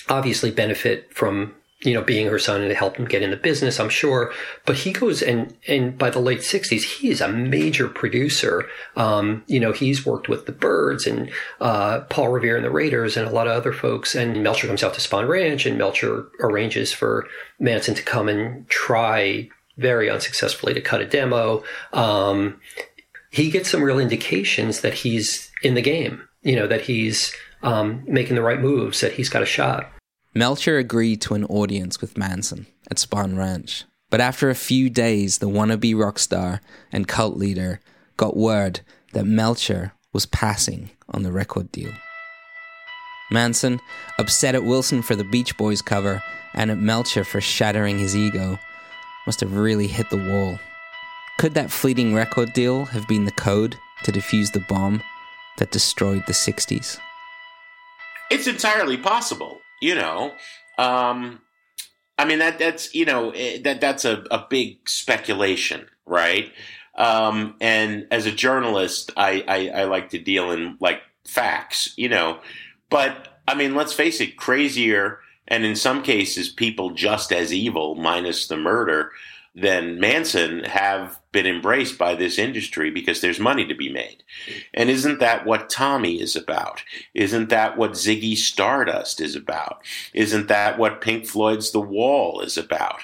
[0.08, 3.36] obviously benefit from you know, being her son and to help him get in the
[3.36, 4.32] business, I'm sure.
[4.66, 8.66] But he goes and, and by the late sixties, he is a major producer.
[8.96, 13.16] Um, you know, he's worked with the Byrds and, uh, Paul Revere and the Raiders
[13.16, 14.14] and a lot of other folks.
[14.14, 17.26] And Melcher comes out to Spahn Ranch and Melcher arranges for
[17.58, 21.64] Manson to come and try very unsuccessfully to cut a demo.
[21.94, 22.60] Um,
[23.30, 28.04] he gets some real indications that he's in the game, you know, that he's, um,
[28.06, 29.90] making the right moves, that he's got a shot.
[30.34, 35.38] Melcher agreed to an audience with Manson at Spahn Ranch, but after a few days,
[35.38, 36.60] the wannabe rock star
[36.92, 37.80] and cult leader
[38.16, 38.80] got word
[39.12, 41.90] that Melcher was passing on the record deal.
[43.32, 43.80] Manson,
[44.20, 46.22] upset at Wilson for the Beach Boys cover
[46.54, 48.56] and at Melcher for shattering his ego,
[49.26, 50.60] must have really hit the wall.
[51.38, 55.02] Could that fleeting record deal have been the code to defuse the bomb
[55.58, 57.00] that destroyed the 60s?
[58.30, 60.32] It's entirely possible you know,
[60.78, 61.40] um,
[62.18, 66.52] I mean that that's you know eh, that that's a, a big speculation, right?
[66.96, 72.08] Um, and as a journalist, I, I, I like to deal in like facts, you
[72.08, 72.40] know.
[72.90, 77.94] But I mean, let's face it, crazier and in some cases people just as evil,
[77.94, 79.10] minus the murder,
[79.54, 84.22] than Manson have been embraced by this industry because there's money to be made.
[84.74, 86.82] And isn't that what Tommy is about?
[87.14, 89.82] Isn't that what Ziggy Stardust is about?
[90.14, 93.00] Isn't that what Pink Floyd's The Wall is about?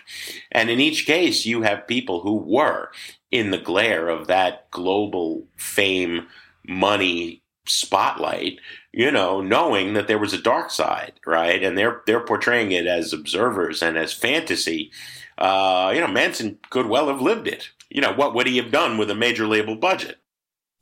[0.53, 2.91] And in each case, you have people who were
[3.31, 6.27] in the glare of that global fame,
[6.67, 8.61] money spotlight,
[8.93, 11.63] you know, knowing that there was a dark side, right?
[11.63, 14.93] And they're they're portraying it as observers and as fantasy
[15.39, 17.71] uh, you know, Manson could well have lived it.
[17.91, 20.19] You know, what would he have done with a major label budget?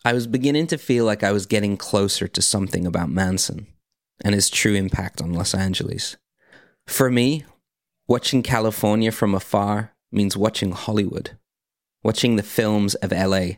[0.04, 3.66] I was beginning to feel like I was getting closer to something about Manson
[4.22, 6.16] and his true impact on Los Angeles.
[6.86, 7.44] For me,
[8.06, 11.38] watching California from afar means watching Hollywood,
[12.02, 13.56] watching the films of LA,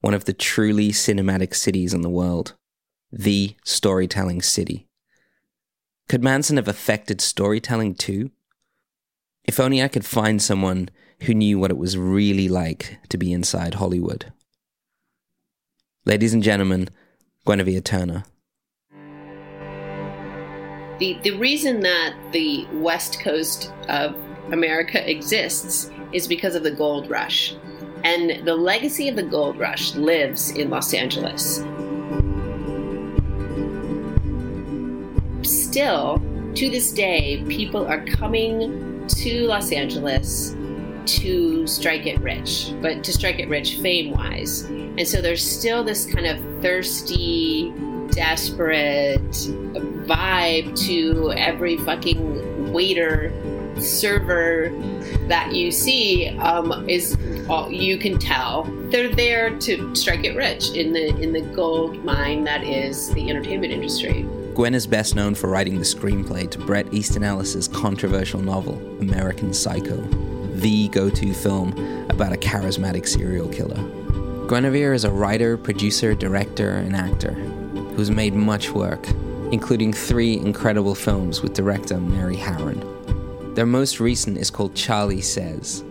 [0.00, 2.54] one of the truly cinematic cities in the world,
[3.10, 4.88] the storytelling city.
[6.08, 8.30] Could Manson have affected storytelling too?
[9.44, 10.88] If only I could find someone
[11.22, 14.32] who knew what it was really like to be inside Hollywood.
[16.06, 16.88] Ladies and gentlemen,
[17.46, 18.24] Guinevere Turner.
[20.98, 24.16] The, the reason that the west coast of
[24.50, 27.54] America exists is because of the gold rush.
[28.02, 31.56] And the legacy of the gold rush lives in Los Angeles.
[35.42, 36.22] Still,
[36.54, 40.56] to this day, people are coming to Los Angeles
[41.06, 44.62] to strike it rich, but to strike it rich fame wise.
[44.62, 47.72] And so there's still this kind of thirsty,
[48.10, 49.20] desperate
[50.06, 53.32] vibe to every fucking waiter,
[53.80, 54.70] server
[55.28, 57.16] that you see um, is
[57.48, 62.04] all, you can tell they're there to strike it rich in the in the gold
[62.04, 64.26] mine that is the entertainment industry.
[64.54, 69.52] Gwen is best known for writing the screenplay to Bret Easton Ellis's controversial novel, American
[69.52, 69.96] Psycho,
[70.54, 71.72] the go to film
[72.08, 73.82] about a charismatic serial killer.
[74.46, 77.32] Guinevere is a writer, producer, director, and actor
[77.96, 79.08] who's made much work,
[79.50, 83.56] including three incredible films with director Mary Harron.
[83.56, 85.82] Their most recent is called Charlie Says,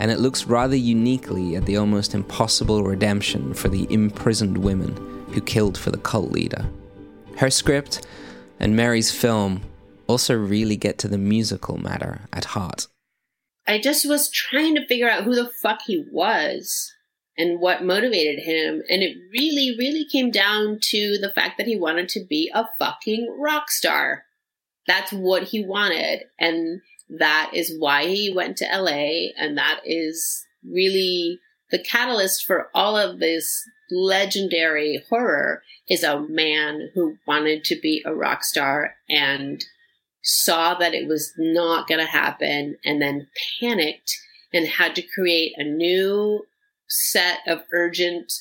[0.00, 4.96] and it looks rather uniquely at the almost impossible redemption for the imprisoned women
[5.34, 6.64] who killed for the cult leader.
[7.38, 8.04] Her script
[8.58, 9.62] and Mary's film
[10.08, 12.88] also really get to the musical matter at heart.
[13.64, 16.92] I just was trying to figure out who the fuck he was
[17.36, 18.82] and what motivated him.
[18.90, 22.66] And it really, really came down to the fact that he wanted to be a
[22.76, 24.24] fucking rock star.
[24.88, 26.24] That's what he wanted.
[26.40, 29.30] And that is why he went to LA.
[29.38, 31.38] And that is really
[31.70, 38.02] the catalyst for all of this legendary horror is a man who wanted to be
[38.04, 39.64] a rock star and
[40.22, 43.28] saw that it was not going to happen and then
[43.60, 44.16] panicked
[44.52, 46.44] and had to create a new
[46.88, 48.32] set of urgent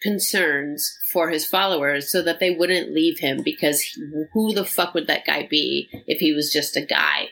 [0.00, 3.82] concerns for his followers so that they wouldn't leave him because
[4.32, 7.28] who the fuck would that guy be if he was just a guy?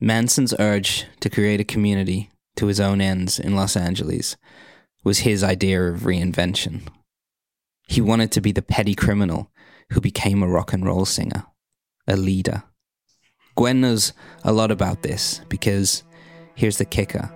[0.00, 4.36] Manson's urge to create a community to his own ends in Los Angeles
[5.04, 6.82] was his idea of reinvention.
[7.88, 9.50] He wanted to be the petty criminal
[9.90, 11.44] who became a rock and roll singer,
[12.06, 12.62] a leader.
[13.54, 14.12] Gwen knows
[14.44, 16.02] a lot about this because
[16.54, 17.30] here's the kicker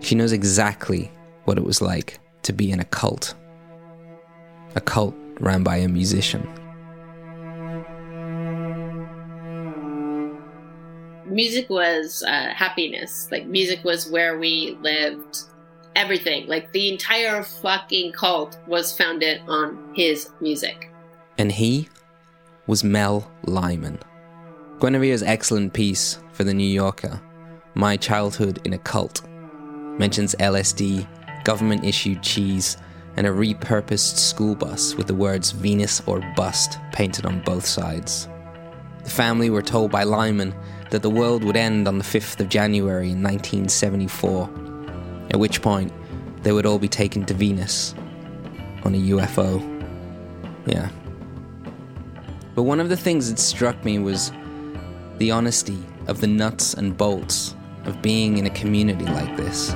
[0.00, 1.10] she knows exactly
[1.44, 3.34] what it was like to be in a cult.
[4.74, 6.46] A cult ran by a musician.
[11.26, 13.28] Music was uh, happiness.
[13.32, 15.38] Like, music was where we lived.
[15.96, 16.46] Everything.
[16.46, 20.92] Like, the entire fucking cult was founded on his music.
[21.38, 21.88] And he
[22.66, 23.98] was Mel Lyman.
[24.78, 27.20] Guinevere's excellent piece for The New Yorker,
[27.74, 29.26] My Childhood in a Cult,
[29.98, 31.08] mentions LSD,
[31.44, 32.76] government issued cheese,
[33.16, 38.28] and a repurposed school bus with the words Venus or Bust painted on both sides.
[39.02, 40.54] The family were told by Lyman
[40.90, 44.50] that the world would end on the 5th of January in 1974,
[45.30, 45.92] at which point
[46.42, 47.94] they would all be taken to Venus
[48.84, 49.60] on a UFO.
[50.66, 50.90] Yeah.
[52.54, 54.32] But one of the things that struck me was
[55.18, 57.54] the honesty of the nuts and bolts
[57.84, 59.74] of being in a community like this.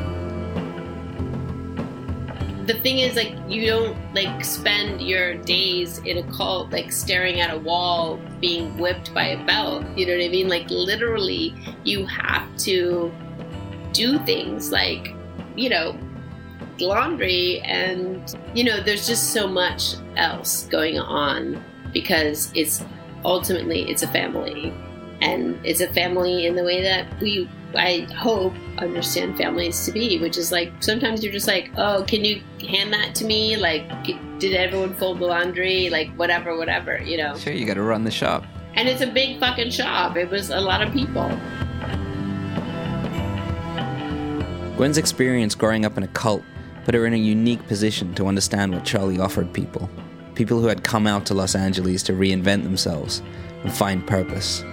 [2.66, 7.40] The thing is, like, you don't like spend your days in a cult, like staring
[7.40, 9.84] at a wall, being whipped by a belt.
[9.96, 10.48] You know what I mean?
[10.48, 13.12] Like, literally, you have to
[13.92, 15.14] do things like,
[15.57, 15.98] you know,
[16.78, 22.84] laundry, and you know, there's just so much else going on because it's
[23.24, 24.72] ultimately it's a family.
[25.22, 30.18] And it's a family in the way that we i hope understand families to be
[30.18, 33.57] which is like sometimes you're just like oh can you hand that to me?
[33.57, 33.88] Like
[34.40, 35.90] did everyone fold the laundry?
[35.90, 37.36] Like whatever whatever you know?
[37.36, 38.44] Sure, you gotta run the shop.
[38.74, 40.16] and it's a big fucking shop.
[40.16, 41.30] It was a lot of people
[44.81, 46.43] Gwen's experience growing up in a cult
[46.87, 49.91] put her in a unique position to understand what Charlie offered people.
[50.35, 53.20] People who had come out to Los Angeles to reinvent themselves
[53.62, 54.64] and find purpose.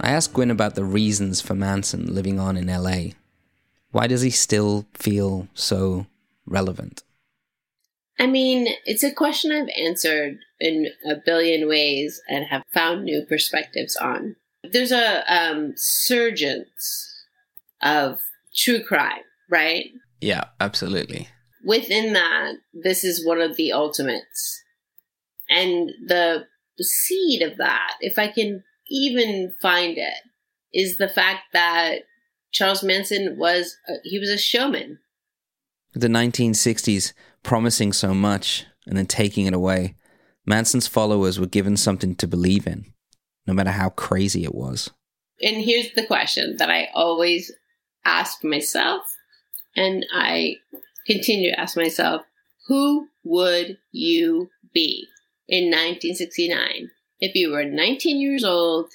[0.00, 3.14] I asked Gwen about the reasons for Manson living on in LA.
[3.90, 6.06] Why does he still feel so
[6.46, 7.02] relevant?
[8.16, 13.26] I mean, it's a question I've answered in a billion ways and have found new
[13.28, 14.36] perspectives on.
[14.62, 17.24] There's a um, surgence
[17.82, 18.20] of
[18.54, 19.86] true crime, right?
[20.20, 21.28] Yeah, absolutely.
[21.64, 24.62] Within that, this is one of the ultimates.
[25.48, 26.44] And the
[26.80, 30.14] seed of that, if I can even find it,
[30.72, 32.02] is the fact that
[32.52, 34.98] Charles Manson was, a, he was a showman.
[35.94, 39.96] The 1960s promising so much and then taking it away,
[40.46, 42.92] Manson's followers were given something to believe in,
[43.50, 44.90] no matter how crazy it was.
[45.42, 47.50] And here's the question that I always
[48.04, 49.02] ask myself,
[49.74, 50.58] and I
[51.04, 52.22] continue to ask myself
[52.68, 55.08] who would you be
[55.48, 58.92] in 1969 if you were 19 years old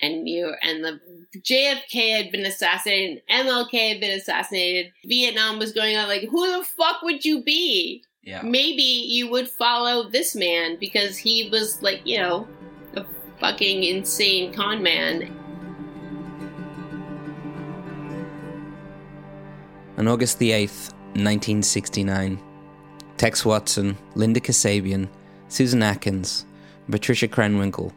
[0.00, 1.00] and you and the
[1.36, 6.06] JFK had been assassinated, MLK had been assassinated, Vietnam was going on.
[6.06, 8.04] Like, who the fuck would you be?
[8.22, 8.42] Yeah.
[8.42, 12.46] Maybe you would follow this man because he was like, you know,
[13.40, 15.32] fucking insane con man.
[19.98, 22.38] On August the 8th, 1969,
[23.16, 25.08] Tex Watson, Linda Kasabian,
[25.48, 26.44] Susan Atkins,
[26.90, 27.92] Patricia Krenwinkel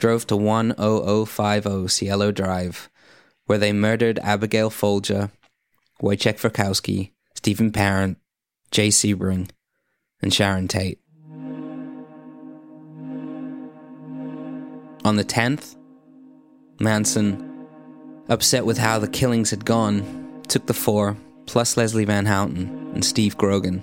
[0.00, 2.90] drove to 10050 Cielo Drive,
[3.46, 5.30] where they murdered Abigail Folger,
[6.02, 8.18] Wojciech Frykowski, Stephen Parent,
[8.70, 9.50] Jay Sebring,
[10.22, 10.99] and Sharon Tate.
[15.02, 15.76] On the 10th,
[16.78, 17.66] Manson,
[18.28, 23.02] upset with how the killings had gone, took the four, plus Leslie Van Houten and
[23.02, 23.82] Steve Grogan,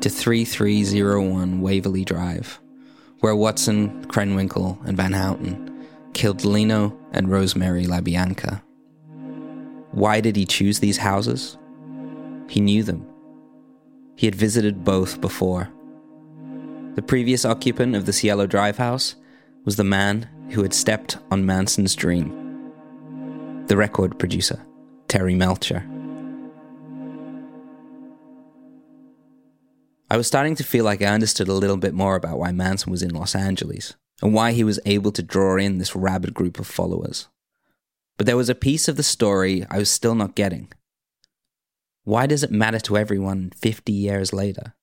[0.00, 2.60] to 3301 Waverly Drive,
[3.20, 8.62] where Watson, Krenwinkel, and Van Houten killed Lino and Rosemary LaBianca.
[9.90, 11.58] Why did he choose these houses?
[12.48, 13.06] He knew them.
[14.16, 15.68] He had visited both before.
[16.94, 19.16] The previous occupant of the Cielo Drive house
[19.64, 22.38] was the man who had stepped on Manson's dream
[23.68, 24.60] the record producer,
[25.08, 25.86] Terry Melcher.
[30.10, 32.90] I was starting to feel like I understood a little bit more about why Manson
[32.90, 36.58] was in Los Angeles and why he was able to draw in this rabid group
[36.58, 37.28] of followers.
[38.18, 40.70] But there was a piece of the story I was still not getting.
[42.04, 44.74] Why does it matter to everyone 50 years later?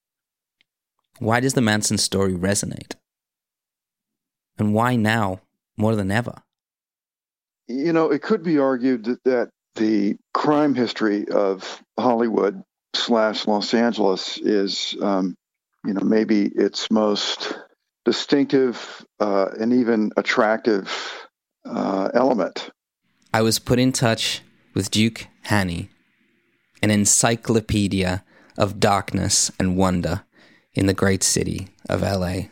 [1.20, 2.94] Why does the Manson story resonate?
[4.60, 5.42] And why now
[5.78, 6.44] more than ever?
[7.68, 12.62] You know, it could be argued that, that the crime history of Hollywood
[12.94, 15.36] slash Los Angeles is, um,
[15.86, 17.58] you know, maybe its most
[18.06, 21.28] distinctive uh, and even attractive
[21.66, 22.70] uh, element.
[23.34, 24.42] I was put in touch
[24.74, 25.90] with Duke Haney,
[26.82, 28.24] an encyclopedia
[28.58, 30.24] of darkness and wonder
[30.74, 32.48] in the great city of LA.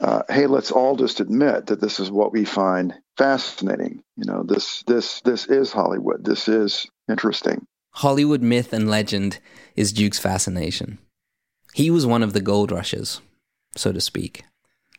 [0.00, 4.02] Uh, hey, let's all just admit that this is what we find fascinating.
[4.16, 6.24] You know, this this this is Hollywood.
[6.24, 7.66] This is interesting.
[7.92, 9.38] Hollywood myth and legend
[9.76, 10.98] is Duke's fascination.
[11.74, 13.20] He was one of the gold rushers,
[13.76, 14.44] so to speak,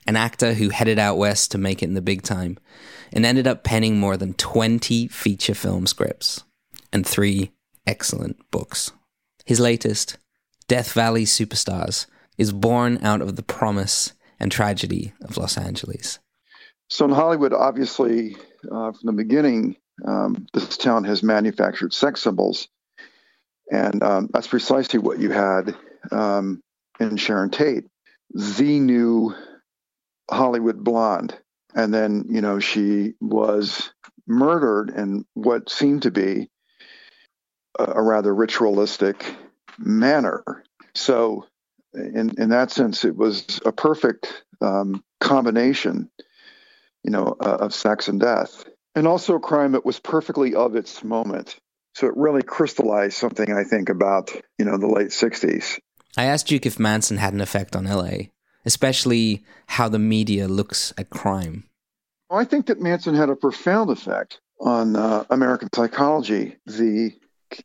[0.07, 2.57] an actor who headed out west to make it in the big time
[3.11, 6.43] and ended up penning more than 20 feature film scripts
[6.93, 7.51] and three
[7.85, 8.91] excellent books.
[9.45, 10.17] His latest,
[10.67, 16.19] Death Valley Superstars, is born out of the promise and tragedy of Los Angeles.
[16.89, 18.37] So in Hollywood, obviously,
[18.71, 22.67] uh, from the beginning, um, this town has manufactured sex symbols,
[23.71, 25.75] and um, that's precisely what you had
[26.11, 26.61] um,
[26.99, 27.85] in Sharon Tate,
[28.33, 29.33] the new
[30.29, 31.37] Hollywood blonde,
[31.73, 33.91] and then you know she was
[34.27, 36.49] murdered in what seemed to be
[37.79, 39.25] a, a rather ritualistic
[39.77, 40.43] manner.
[40.93, 41.45] So,
[41.95, 46.09] in in that sense, it was a perfect um, combination
[47.05, 48.65] you know, uh, of sex and death.
[48.95, 51.55] And also a crime that was perfectly of its moment.
[51.93, 55.79] So it really crystallized something, I think, about, you know, the late 60s.
[56.17, 58.29] I asked Duke if Manson had an effect on LA,
[58.65, 61.65] especially how the media looks at crime.
[62.29, 66.55] Well, I think that Manson had a profound effect on uh, American psychology.
[66.65, 67.13] The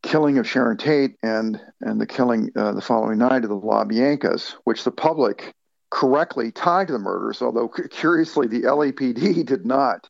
[0.03, 4.55] killing of Sharon Tate and and the killing uh, the following night of the LaBiancas,
[4.64, 5.55] which the public
[5.91, 10.09] correctly tied to the murders, although curiously the LAPD did not.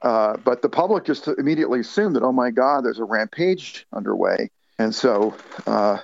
[0.00, 4.48] Uh, but the public just immediately assumed that, oh my God, there's a rampage underway.
[4.78, 5.34] And so
[5.66, 5.98] uh,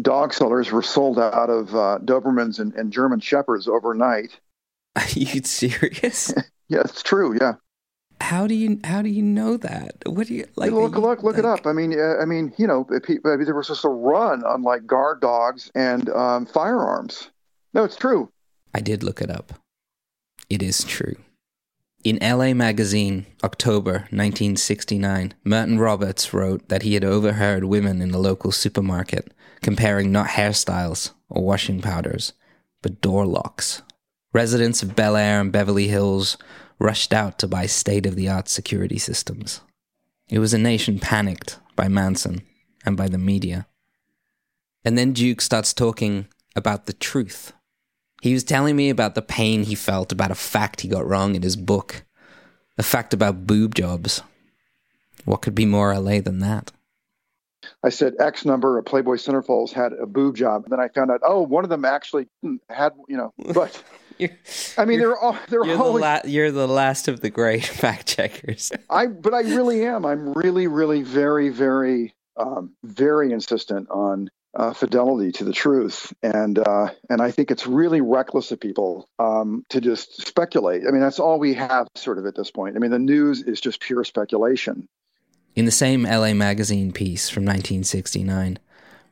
[0.00, 4.38] dog sellers were sold out of uh, Dobermans and, and, German Shepherds overnight.
[4.96, 6.32] Are you serious?
[6.68, 7.36] yeah, it's true.
[7.40, 7.54] Yeah.
[8.20, 9.96] How do you how do you know that?
[10.06, 10.70] What do you like?
[10.70, 11.38] Look, you, look, look like...
[11.38, 11.66] it up.
[11.66, 12.86] I mean, uh, I mean, you know,
[13.24, 17.30] there was just a run on like guard dogs and um, firearms.
[17.72, 18.30] No, it's true.
[18.74, 19.54] I did look it up.
[20.48, 21.16] It is true.
[22.02, 28.18] In LA Magazine, October 1969, Merton Roberts wrote that he had overheard women in the
[28.18, 32.32] local supermarket comparing not hairstyles or washing powders,
[32.82, 33.82] but door locks.
[34.32, 36.38] Residents of Bel Air and Beverly Hills
[36.80, 39.60] rushed out to buy state of the art security systems.
[40.28, 42.42] It was a nation panicked by Manson
[42.84, 43.66] and by the media.
[44.84, 46.26] And then Duke starts talking
[46.56, 47.52] about the truth
[48.20, 51.34] he was telling me about the pain he felt about a fact he got wrong
[51.34, 52.04] in his book.
[52.78, 54.22] A fact about boob jobs.
[55.24, 56.72] What could be more LA than that?
[57.82, 60.64] I said X number of Playboy centerfolds had a boob job.
[60.64, 62.28] And then I found out, oh, one of them actually
[62.68, 63.82] had, you know, but
[64.76, 66.02] I mean, they're all they're you're always.
[66.02, 68.72] The la- you're the last of the great fact checkers.
[68.88, 70.04] I, but I really am.
[70.04, 76.58] I'm really, really, very, very, um, very insistent on uh, fidelity to the truth, and
[76.58, 80.82] uh, and I think it's really reckless of people um, to just speculate.
[80.86, 82.76] I mean, that's all we have, sort of, at this point.
[82.76, 84.88] I mean, the news is just pure speculation.
[85.54, 88.58] In the same LA Magazine piece from 1969,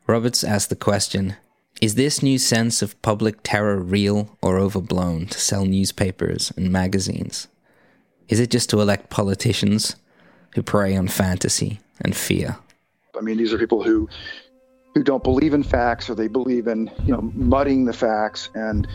[0.06, 1.36] Roberts asked the question:
[1.80, 7.46] Is this new sense of public terror real or overblown to sell newspapers and magazines?
[8.28, 9.94] Is it just to elect politicians
[10.56, 12.56] who prey on fantasy and fear?
[13.16, 14.08] I mean, these are people who
[14.94, 18.88] who don't believe in facts or they believe in you know mudding the facts and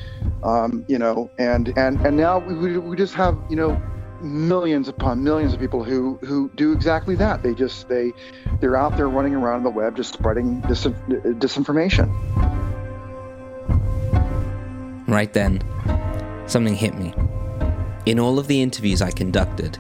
[0.43, 3.81] um, you know and and and now we, we just have you know
[4.21, 8.11] millions upon millions of people who who do exactly that they just they
[8.59, 10.87] they're out there running around the web just spreading dis-
[11.39, 12.09] disinformation
[15.13, 15.61] right then
[16.47, 17.13] something hit me
[18.05, 19.77] in all of the interviews i conducted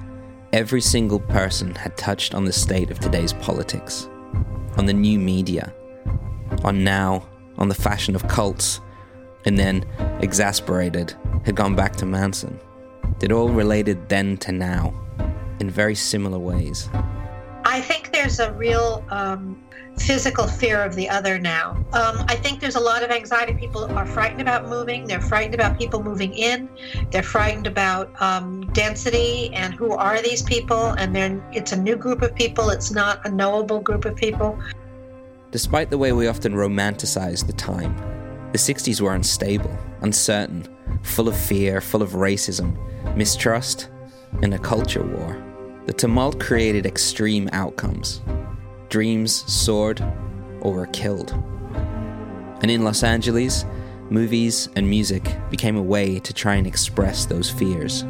[0.53, 4.07] every single person had touched on the state of today's politics
[4.77, 5.73] on the new media
[6.63, 7.27] on now,
[7.57, 8.79] on the fashion of cults,
[9.45, 9.85] and then,
[10.21, 11.13] exasperated,
[11.45, 12.59] had gone back to Manson.
[13.21, 14.93] It all related then to now,
[15.59, 16.89] in very similar ways.
[17.65, 19.61] I think there's a real um,
[19.97, 21.71] physical fear of the other now.
[21.93, 23.53] Um, I think there's a lot of anxiety.
[23.53, 25.05] People are frightened about moving.
[25.05, 26.69] They're frightened about people moving in.
[27.11, 30.87] They're frightened about um, density and who are these people.
[30.93, 32.69] And then it's a new group of people.
[32.69, 34.57] It's not a knowable group of people.
[35.51, 37.95] Despite the way we often romanticize the time,
[38.51, 40.67] the 60s were unstable, uncertain,
[41.03, 42.75] full of fear, full of racism,
[43.15, 43.89] mistrust,
[44.41, 45.41] and a culture war.
[45.85, 48.21] The tumult created extreme outcomes.
[48.93, 50.03] Dreams soared
[50.61, 51.31] or were killed.
[52.61, 53.65] And in Los Angeles,
[54.11, 58.03] movies and music became a way to try and express those fears.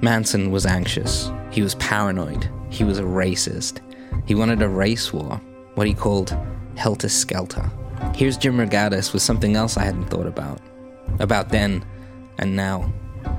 [0.00, 1.30] Manson was anxious.
[1.50, 2.48] He was paranoid.
[2.70, 3.82] He was a racist.
[4.24, 5.42] He wanted a race war,
[5.74, 6.34] what he called
[6.76, 7.70] helter skelter.
[8.14, 10.58] Here's Jim Rogatis with something else I hadn't thought about.
[11.18, 11.84] About then
[12.38, 12.90] and now.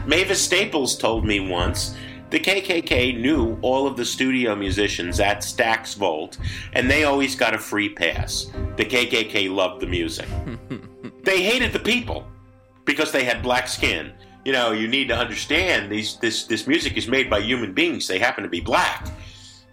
[0.06, 1.96] Mavis Staples told me once
[2.30, 6.38] the KKK knew all of the studio musicians at Stax Volt,
[6.74, 8.48] and they always got a free pass.
[8.76, 10.28] The KKK loved the music.
[11.24, 12.28] they hated the people
[12.86, 14.12] because they had black skin.
[14.44, 18.08] You know, you need to understand these this this music is made by human beings.
[18.08, 19.08] They happen to be black.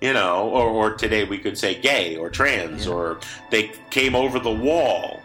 [0.01, 2.93] You know, or, or today we could say gay or trans, yeah.
[2.93, 3.21] or
[3.51, 5.20] they came over the wall.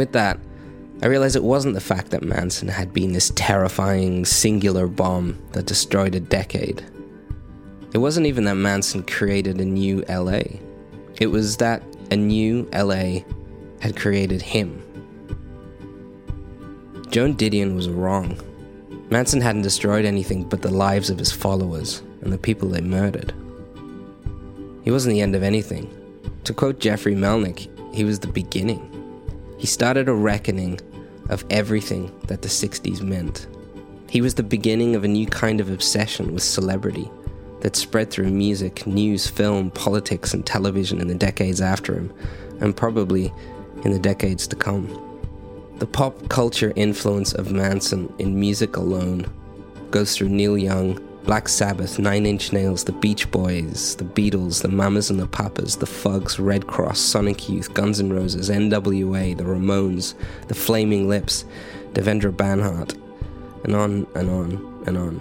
[0.00, 0.40] With that,
[1.02, 5.66] I realized it wasn't the fact that Manson had been this terrifying singular bomb that
[5.66, 6.82] destroyed a decade.
[7.92, 10.40] It wasn't even that Manson created a new LA.
[11.20, 13.24] It was that a new LA
[13.82, 14.82] had created him.
[17.10, 18.40] Joan Didion was wrong.
[19.10, 23.34] Manson hadn't destroyed anything but the lives of his followers and the people they murdered.
[24.82, 25.94] He wasn't the end of anything.
[26.44, 28.89] To quote Jeffrey Melnick, he was the beginning.
[29.60, 30.80] He started a reckoning
[31.28, 33.46] of everything that the 60s meant.
[34.08, 37.10] He was the beginning of a new kind of obsession with celebrity
[37.60, 42.10] that spread through music, news, film, politics, and television in the decades after him,
[42.62, 43.30] and probably
[43.84, 44.88] in the decades to come.
[45.76, 49.26] The pop culture influence of Manson in music alone
[49.90, 50.98] goes through Neil Young,
[51.30, 55.76] Black Sabbath, Nine Inch Nails, The Beach Boys, The Beatles, The Mamas and the Papas,
[55.76, 60.14] The Fugs, Redd Kross, Sonic Youth, Guns N' Roses, NWA, The Ramones,
[60.48, 61.44] The Flaming Lips,
[61.92, 63.00] Devendra Banhart,
[63.62, 65.20] and on and on and on.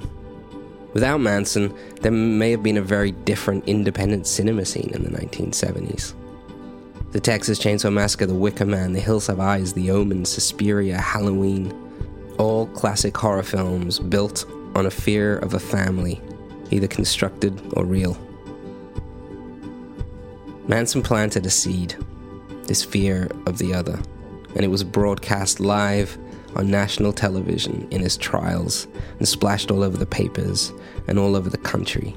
[0.95, 6.15] Without Manson, there may have been a very different independent cinema scene in the 1970s.
[7.11, 11.71] The Texas Chainsaw Massacre, The Wicker Man, The Hills Have Eyes, The Omen, Suspiria, Halloween,
[12.39, 14.43] all classic horror films built
[14.79, 16.21] on a fear of a family,
[16.71, 18.17] either constructed or real.
[20.69, 21.97] Manson planted a seed,
[22.63, 23.99] this fear of the other,
[24.55, 26.17] and it was broadcast live
[26.55, 30.71] on national television in his trials and splashed all over the papers
[31.07, 32.15] and all over the country.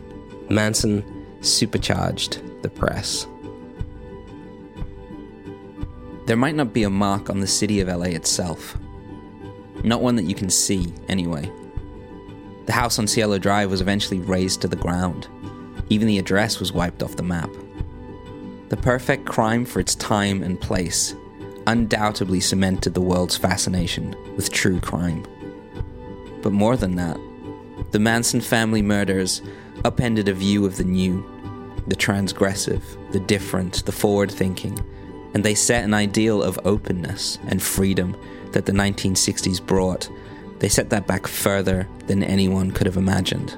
[0.49, 1.05] Manson
[1.41, 3.27] supercharged the press.
[6.27, 8.79] There might not be a mark on the city of LA itself.
[9.83, 11.51] Not one that you can see, anyway.
[12.67, 15.29] The house on Cielo Drive was eventually razed to the ground.
[15.89, 17.51] Even the address was wiped off the map.
[18.69, 21.15] The perfect crime for its time and place
[21.67, 25.25] undoubtedly cemented the world's fascination with true crime.
[26.43, 27.19] But more than that,
[27.91, 29.43] the Manson family murders
[29.85, 31.25] upended a view of the new,
[31.87, 32.83] the transgressive,
[33.13, 34.79] the different, the forward thinking,
[35.35, 38.17] and they set an ideal of openness and freedom
[38.53, 40.11] that the 1960s brought
[40.63, 43.57] they set that back further than anyone could have imagined.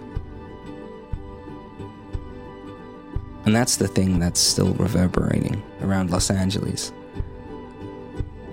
[3.45, 6.95] And that's the thing that's still reverberating around Los Angeles,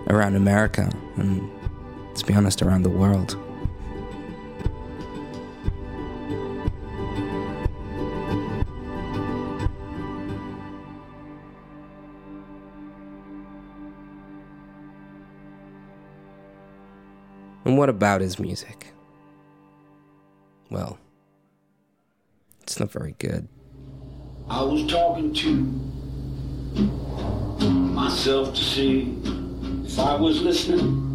[0.08, 1.50] around America, and
[2.10, 3.38] let's be honest, around the world.
[17.66, 18.88] And what about his music?
[20.70, 20.98] Well,
[22.62, 23.48] it's not very good.
[24.50, 25.52] I was talking to
[27.64, 29.16] myself to see
[29.86, 31.10] if I was listening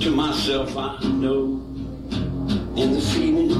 [0.00, 0.76] to myself.
[0.76, 1.62] I know,
[2.76, 3.54] and the feelings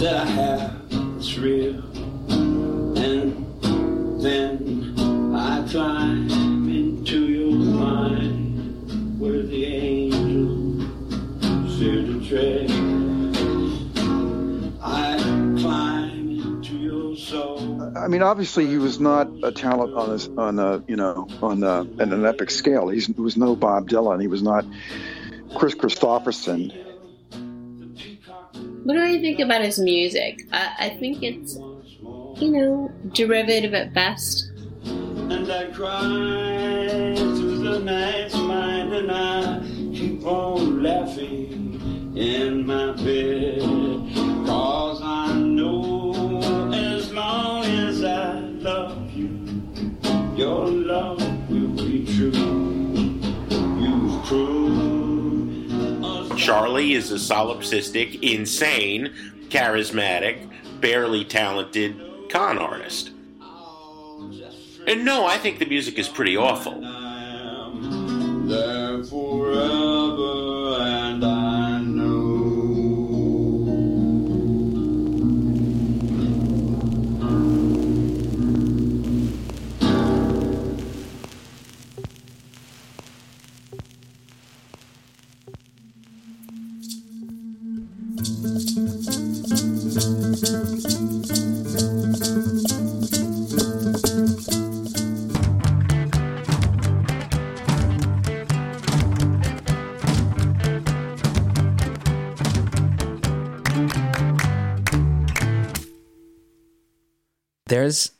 [0.00, 0.82] that I have,
[1.16, 1.82] it's real.
[2.28, 3.46] And
[4.20, 4.94] then
[5.34, 6.28] I climb
[6.68, 10.05] into your mind where the angels
[11.76, 12.70] tread.
[14.82, 15.18] I
[15.60, 17.96] climb into your soul.
[17.96, 21.62] I mean, obviously, he was not a talent on his, on a you know on
[21.62, 22.88] a, on an epic scale.
[22.88, 24.20] He's, he was no Bob Dylan.
[24.20, 24.64] He was not
[25.56, 26.74] Kris Kristofferson.
[28.84, 30.46] What do I think about his music?
[30.52, 31.56] I, I think it's
[32.40, 34.50] you know derivative at best.
[34.84, 39.60] And I cry through the night's mind and I
[39.92, 41.65] keep on laughing
[42.16, 43.60] in my bed.
[44.46, 49.62] Cause I know as long as I love you,
[50.34, 52.32] your love will be true.
[53.78, 54.86] You've proved
[56.38, 59.12] Charlie is a solipsistic, insane,
[59.48, 60.48] charismatic,
[60.80, 62.00] barely talented
[62.30, 63.10] con artist.
[64.86, 66.80] And no, I think the music is pretty awful.
[68.46, 70.55] there forever,
[89.96, 90.50] There's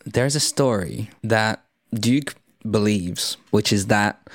[0.07, 1.63] there's a story that
[1.93, 2.37] Duke
[2.71, 4.31] believes, which is that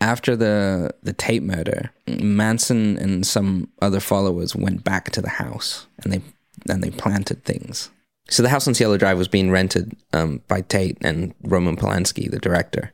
[0.00, 5.88] after the the Tate murder, Manson and some other followers went back to the house
[6.04, 6.22] and they
[6.68, 7.90] and they planted things.
[8.30, 12.30] So the house on Cielo Drive was being rented um, by Tate and Roman Polanski,
[12.30, 12.92] the director.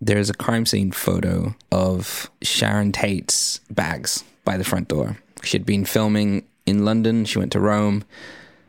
[0.00, 5.18] There's a crime scene photo of Sharon Tate's bags by the front door.
[5.42, 7.24] She had been filming in London.
[7.24, 8.04] She went to Rome.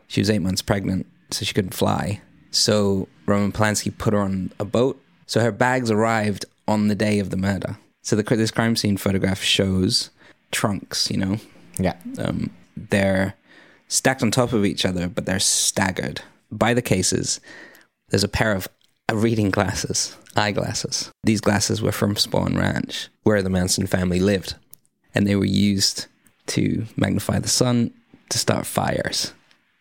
[0.07, 2.21] She was eight months pregnant, so she couldn't fly.
[2.51, 5.01] So Roman Polanski put her on a boat.
[5.25, 7.77] So her bags arrived on the day of the murder.
[8.03, 10.09] So the this crime scene photograph shows
[10.51, 11.09] trunks.
[11.09, 11.37] You know,
[11.79, 11.95] Yeah.
[12.19, 13.35] um, they're
[13.87, 16.21] stacked on top of each other, but they're staggered
[16.51, 17.39] by the cases.
[18.09, 18.67] There's a pair of
[19.11, 21.11] uh, reading glasses, eyeglasses.
[21.23, 24.55] These glasses were from Spahn Ranch, where the Manson family lived,
[25.13, 26.07] and they were used
[26.47, 27.93] to magnify the sun
[28.29, 29.33] to start fires.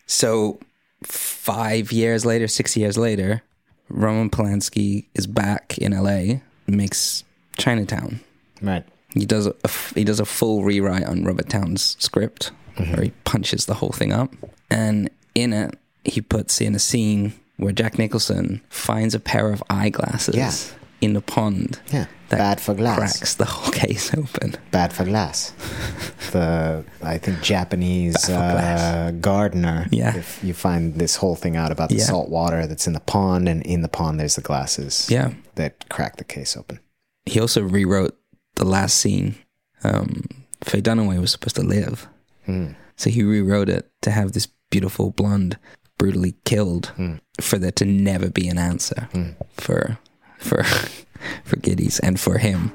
[0.07, 0.61] So,
[1.03, 3.43] five years later, six years later,
[3.89, 7.25] Roman Polanski is back in LA, makes
[7.57, 8.21] Chinatown.
[8.61, 8.85] Right.
[9.15, 9.55] He does a
[9.95, 14.12] he does a full rewrite on Robert Towne's script, where he punches the whole thing
[14.12, 14.33] up,
[14.70, 19.62] and in it he puts in a scene where Jack Nicholson finds a pair of
[19.70, 20.53] eyeglasses Yeah.
[21.01, 21.81] in the pond.
[21.93, 22.07] Yeah.
[22.31, 22.99] that Bad for glass.
[22.99, 24.57] Cracks the whole case open.
[24.72, 25.53] Bad for glass.
[26.33, 29.87] the I think Japanese uh, gardener.
[29.91, 30.16] Yeah.
[30.16, 32.05] If you find this whole thing out about the Yeah.
[32.05, 35.09] salt water that's in the pond, and in the pond there's the glasses.
[35.11, 35.33] Yeah.
[35.55, 36.81] That crack the case open.
[37.27, 38.18] He also rewrote
[38.57, 39.37] the last scene.
[39.85, 40.25] Um,
[40.62, 42.09] Faye Dunaway was supposed to live,
[42.47, 42.72] Hmm.
[42.97, 45.59] so he rewrote it to have this beautiful blonde
[45.99, 47.14] brutally killed Hmm.
[47.40, 49.09] for there to never be an answer
[49.57, 49.99] for
[50.38, 50.62] for
[51.45, 52.72] for Gittes and for him.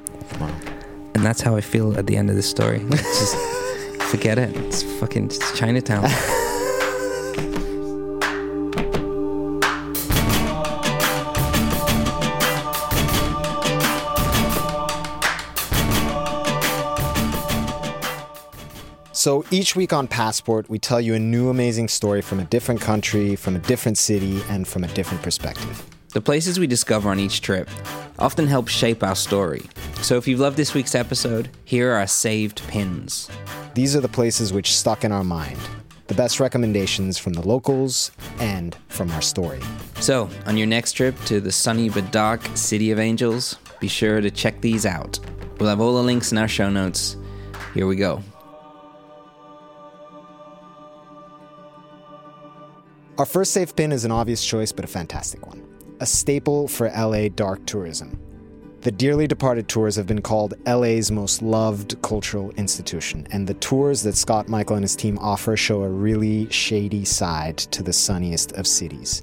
[1.15, 2.79] And that's how I feel at the end of this story.
[2.89, 3.35] Just
[4.11, 4.55] forget it.
[4.55, 6.05] It's fucking it's Chinatown.
[19.19, 22.79] So each week on Passport, we tell you a new amazing story from a different
[22.79, 25.85] country, from a different city, and from a different perspective.
[26.13, 27.69] The places we discover on each trip
[28.17, 29.63] often help shape our story.
[29.95, 33.29] So if you've loved this week's episode, here are our saved pins.
[33.73, 35.59] These are the places which stuck in our mind,
[36.07, 39.59] the best recommendations from the locals and from our story.
[39.99, 44.21] So, on your next trip to the sunny but dark City of Angels, be sure
[44.21, 45.19] to check these out.
[45.59, 47.17] We'll have all the links in our show notes.
[47.73, 48.23] Here we go.
[53.19, 55.61] Our first safe pin is an obvious choice, but a fantastic one.
[55.99, 58.17] A staple for LA dark tourism.
[58.79, 64.03] The dearly departed tours have been called LA's most loved cultural institution, and the tours
[64.03, 68.53] that Scott Michael and his team offer show a really shady side to the sunniest
[68.53, 69.21] of cities.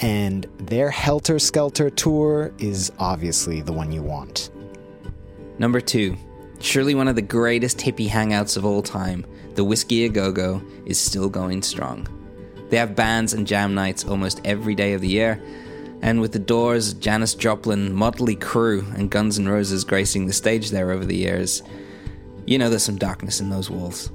[0.00, 4.50] And their Helter Skelter tour is obviously the one you want.
[5.58, 6.18] Number two,
[6.60, 10.60] surely one of the greatest hippie hangouts of all time, the Whisky A Go Go,
[10.84, 12.06] is still going strong.
[12.68, 15.42] They have bands and jam nights almost every day of the year,
[16.02, 20.70] and with the Doors, Janis Joplin, Motley Crue, and Guns N' Roses gracing the stage
[20.70, 21.62] there over the years,
[22.46, 24.10] you know there's some darkness in those walls.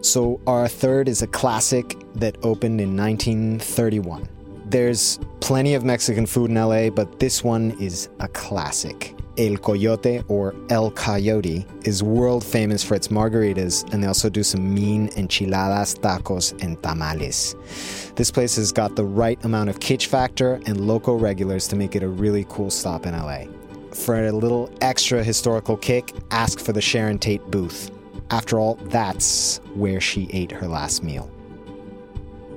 [0.00, 4.28] So, our third is a classic that opened in 1931.
[4.66, 9.14] There's plenty of Mexican food in LA, but this one is a classic.
[9.38, 14.42] El Coyote, or El Coyote, is world famous for its margaritas, and they also do
[14.42, 17.56] some mean enchiladas, tacos, and tamales.
[18.14, 21.96] This place has got the right amount of kitsch factor and local regulars to make
[21.96, 23.44] it a really cool stop in LA.
[23.94, 27.90] For a little extra historical kick, ask for the Sharon Tate booth.
[28.30, 31.30] After all, that's where she ate her last meal.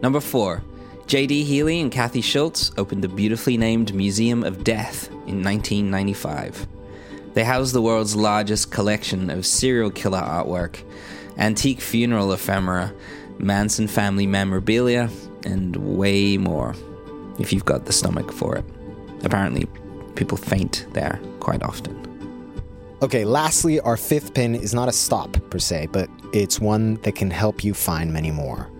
[0.01, 0.61] Number four,
[1.07, 1.43] J.D.
[1.43, 6.67] Healy and Kathy Schultz opened the beautifully named Museum of Death in 1995.
[7.35, 10.83] They house the world's largest collection of serial killer artwork,
[11.37, 12.91] antique funeral ephemera,
[13.37, 15.11] Manson family memorabilia,
[15.45, 16.73] and way more,
[17.37, 18.65] if you've got the stomach for it.
[19.23, 19.67] Apparently,
[20.15, 22.01] people faint there quite often.
[23.03, 27.13] Okay, lastly, our fifth pin is not a stop per se, but it's one that
[27.13, 28.71] can help you find many more.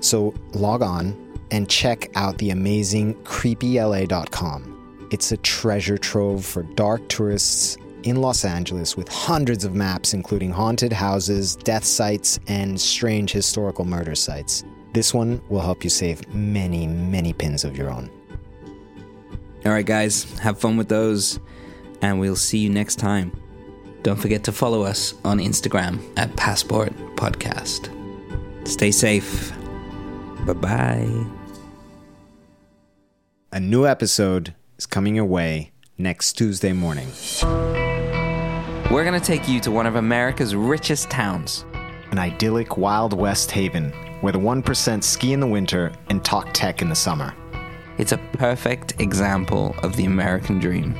[0.00, 5.08] So log on and check out the amazing creepyla.com.
[5.10, 10.50] It's a treasure trove for dark tourists in Los Angeles with hundreds of maps, including
[10.50, 14.64] haunted houses, death sites, and strange historical murder sites.
[14.92, 18.10] This one will help you save many, many pins of your own.
[19.64, 21.40] All right, guys, have fun with those,
[22.02, 23.32] and we'll see you next time.
[24.02, 27.88] Don't forget to follow us on Instagram at Passport Podcast.
[28.68, 29.52] Stay safe.
[30.46, 31.26] Bye bye.
[33.52, 37.08] A new episode is coming your way next Tuesday morning.
[38.90, 41.64] We're going to take you to one of America's richest towns.
[42.10, 43.90] An idyllic Wild West haven
[44.20, 47.34] where the 1% ski in the winter and talk tech in the summer.
[47.96, 50.94] It's a perfect example of the American dream.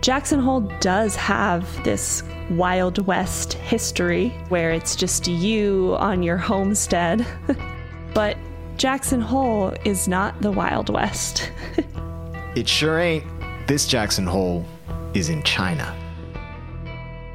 [0.00, 7.26] Jackson Hole does have this Wild West history where it's just you on your homestead.
[8.14, 8.36] but
[8.78, 11.50] Jackson Hole is not the Wild West.
[12.54, 13.24] it sure ain't.
[13.66, 14.64] This Jackson Hole
[15.14, 15.96] is in China.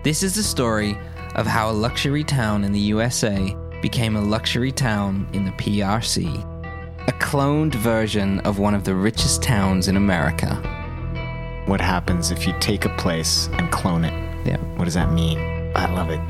[0.04, 0.98] This is the story
[1.36, 6.34] of how a luxury town in the USA became a luxury town in the PRC,
[7.10, 10.56] a cloned version of one of the richest towns in America.
[11.66, 14.14] What happens if you take a place and clone it?
[14.48, 14.60] Yeah.
[14.78, 15.74] What does that mean?
[15.76, 16.22] I love it.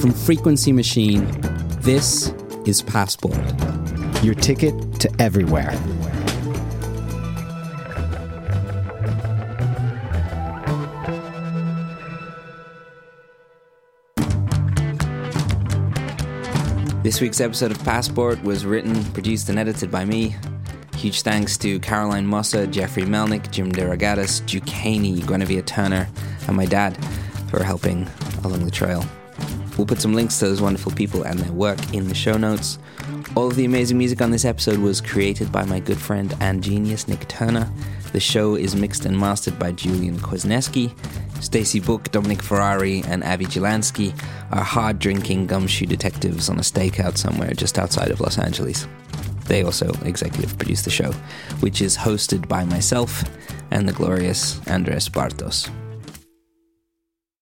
[0.00, 1.26] From Frequency Machine,
[1.80, 2.34] this
[2.66, 3.38] is Passport.
[4.22, 5.70] Your ticket to everywhere.
[17.02, 20.36] This week's episode of Passport was written, produced, and edited by me.
[20.96, 26.08] Huge thanks to Caroline Mossa, Jeffrey Melnick, Jim DeRogatis, Duke Haney, Guinevere Turner,
[26.46, 27.02] and my dad
[27.48, 28.06] for helping
[28.44, 29.02] along the trail.
[29.80, 32.78] We'll put some links to those wonderful people and their work in the show notes.
[33.34, 36.62] All of the amazing music on this episode was created by my good friend and
[36.62, 37.66] genius Nick Turner.
[38.12, 40.92] The show is mixed and mastered by Julian Kwasniewski.
[41.42, 44.12] Stacy Book, Dominic Ferrari, and Avi Jelansky
[44.52, 48.86] are hard drinking gumshoe detectives on a stakeout somewhere just outside of Los Angeles.
[49.46, 51.12] They also executive produce the show,
[51.60, 53.24] which is hosted by myself
[53.70, 55.70] and the glorious Andres Bartos.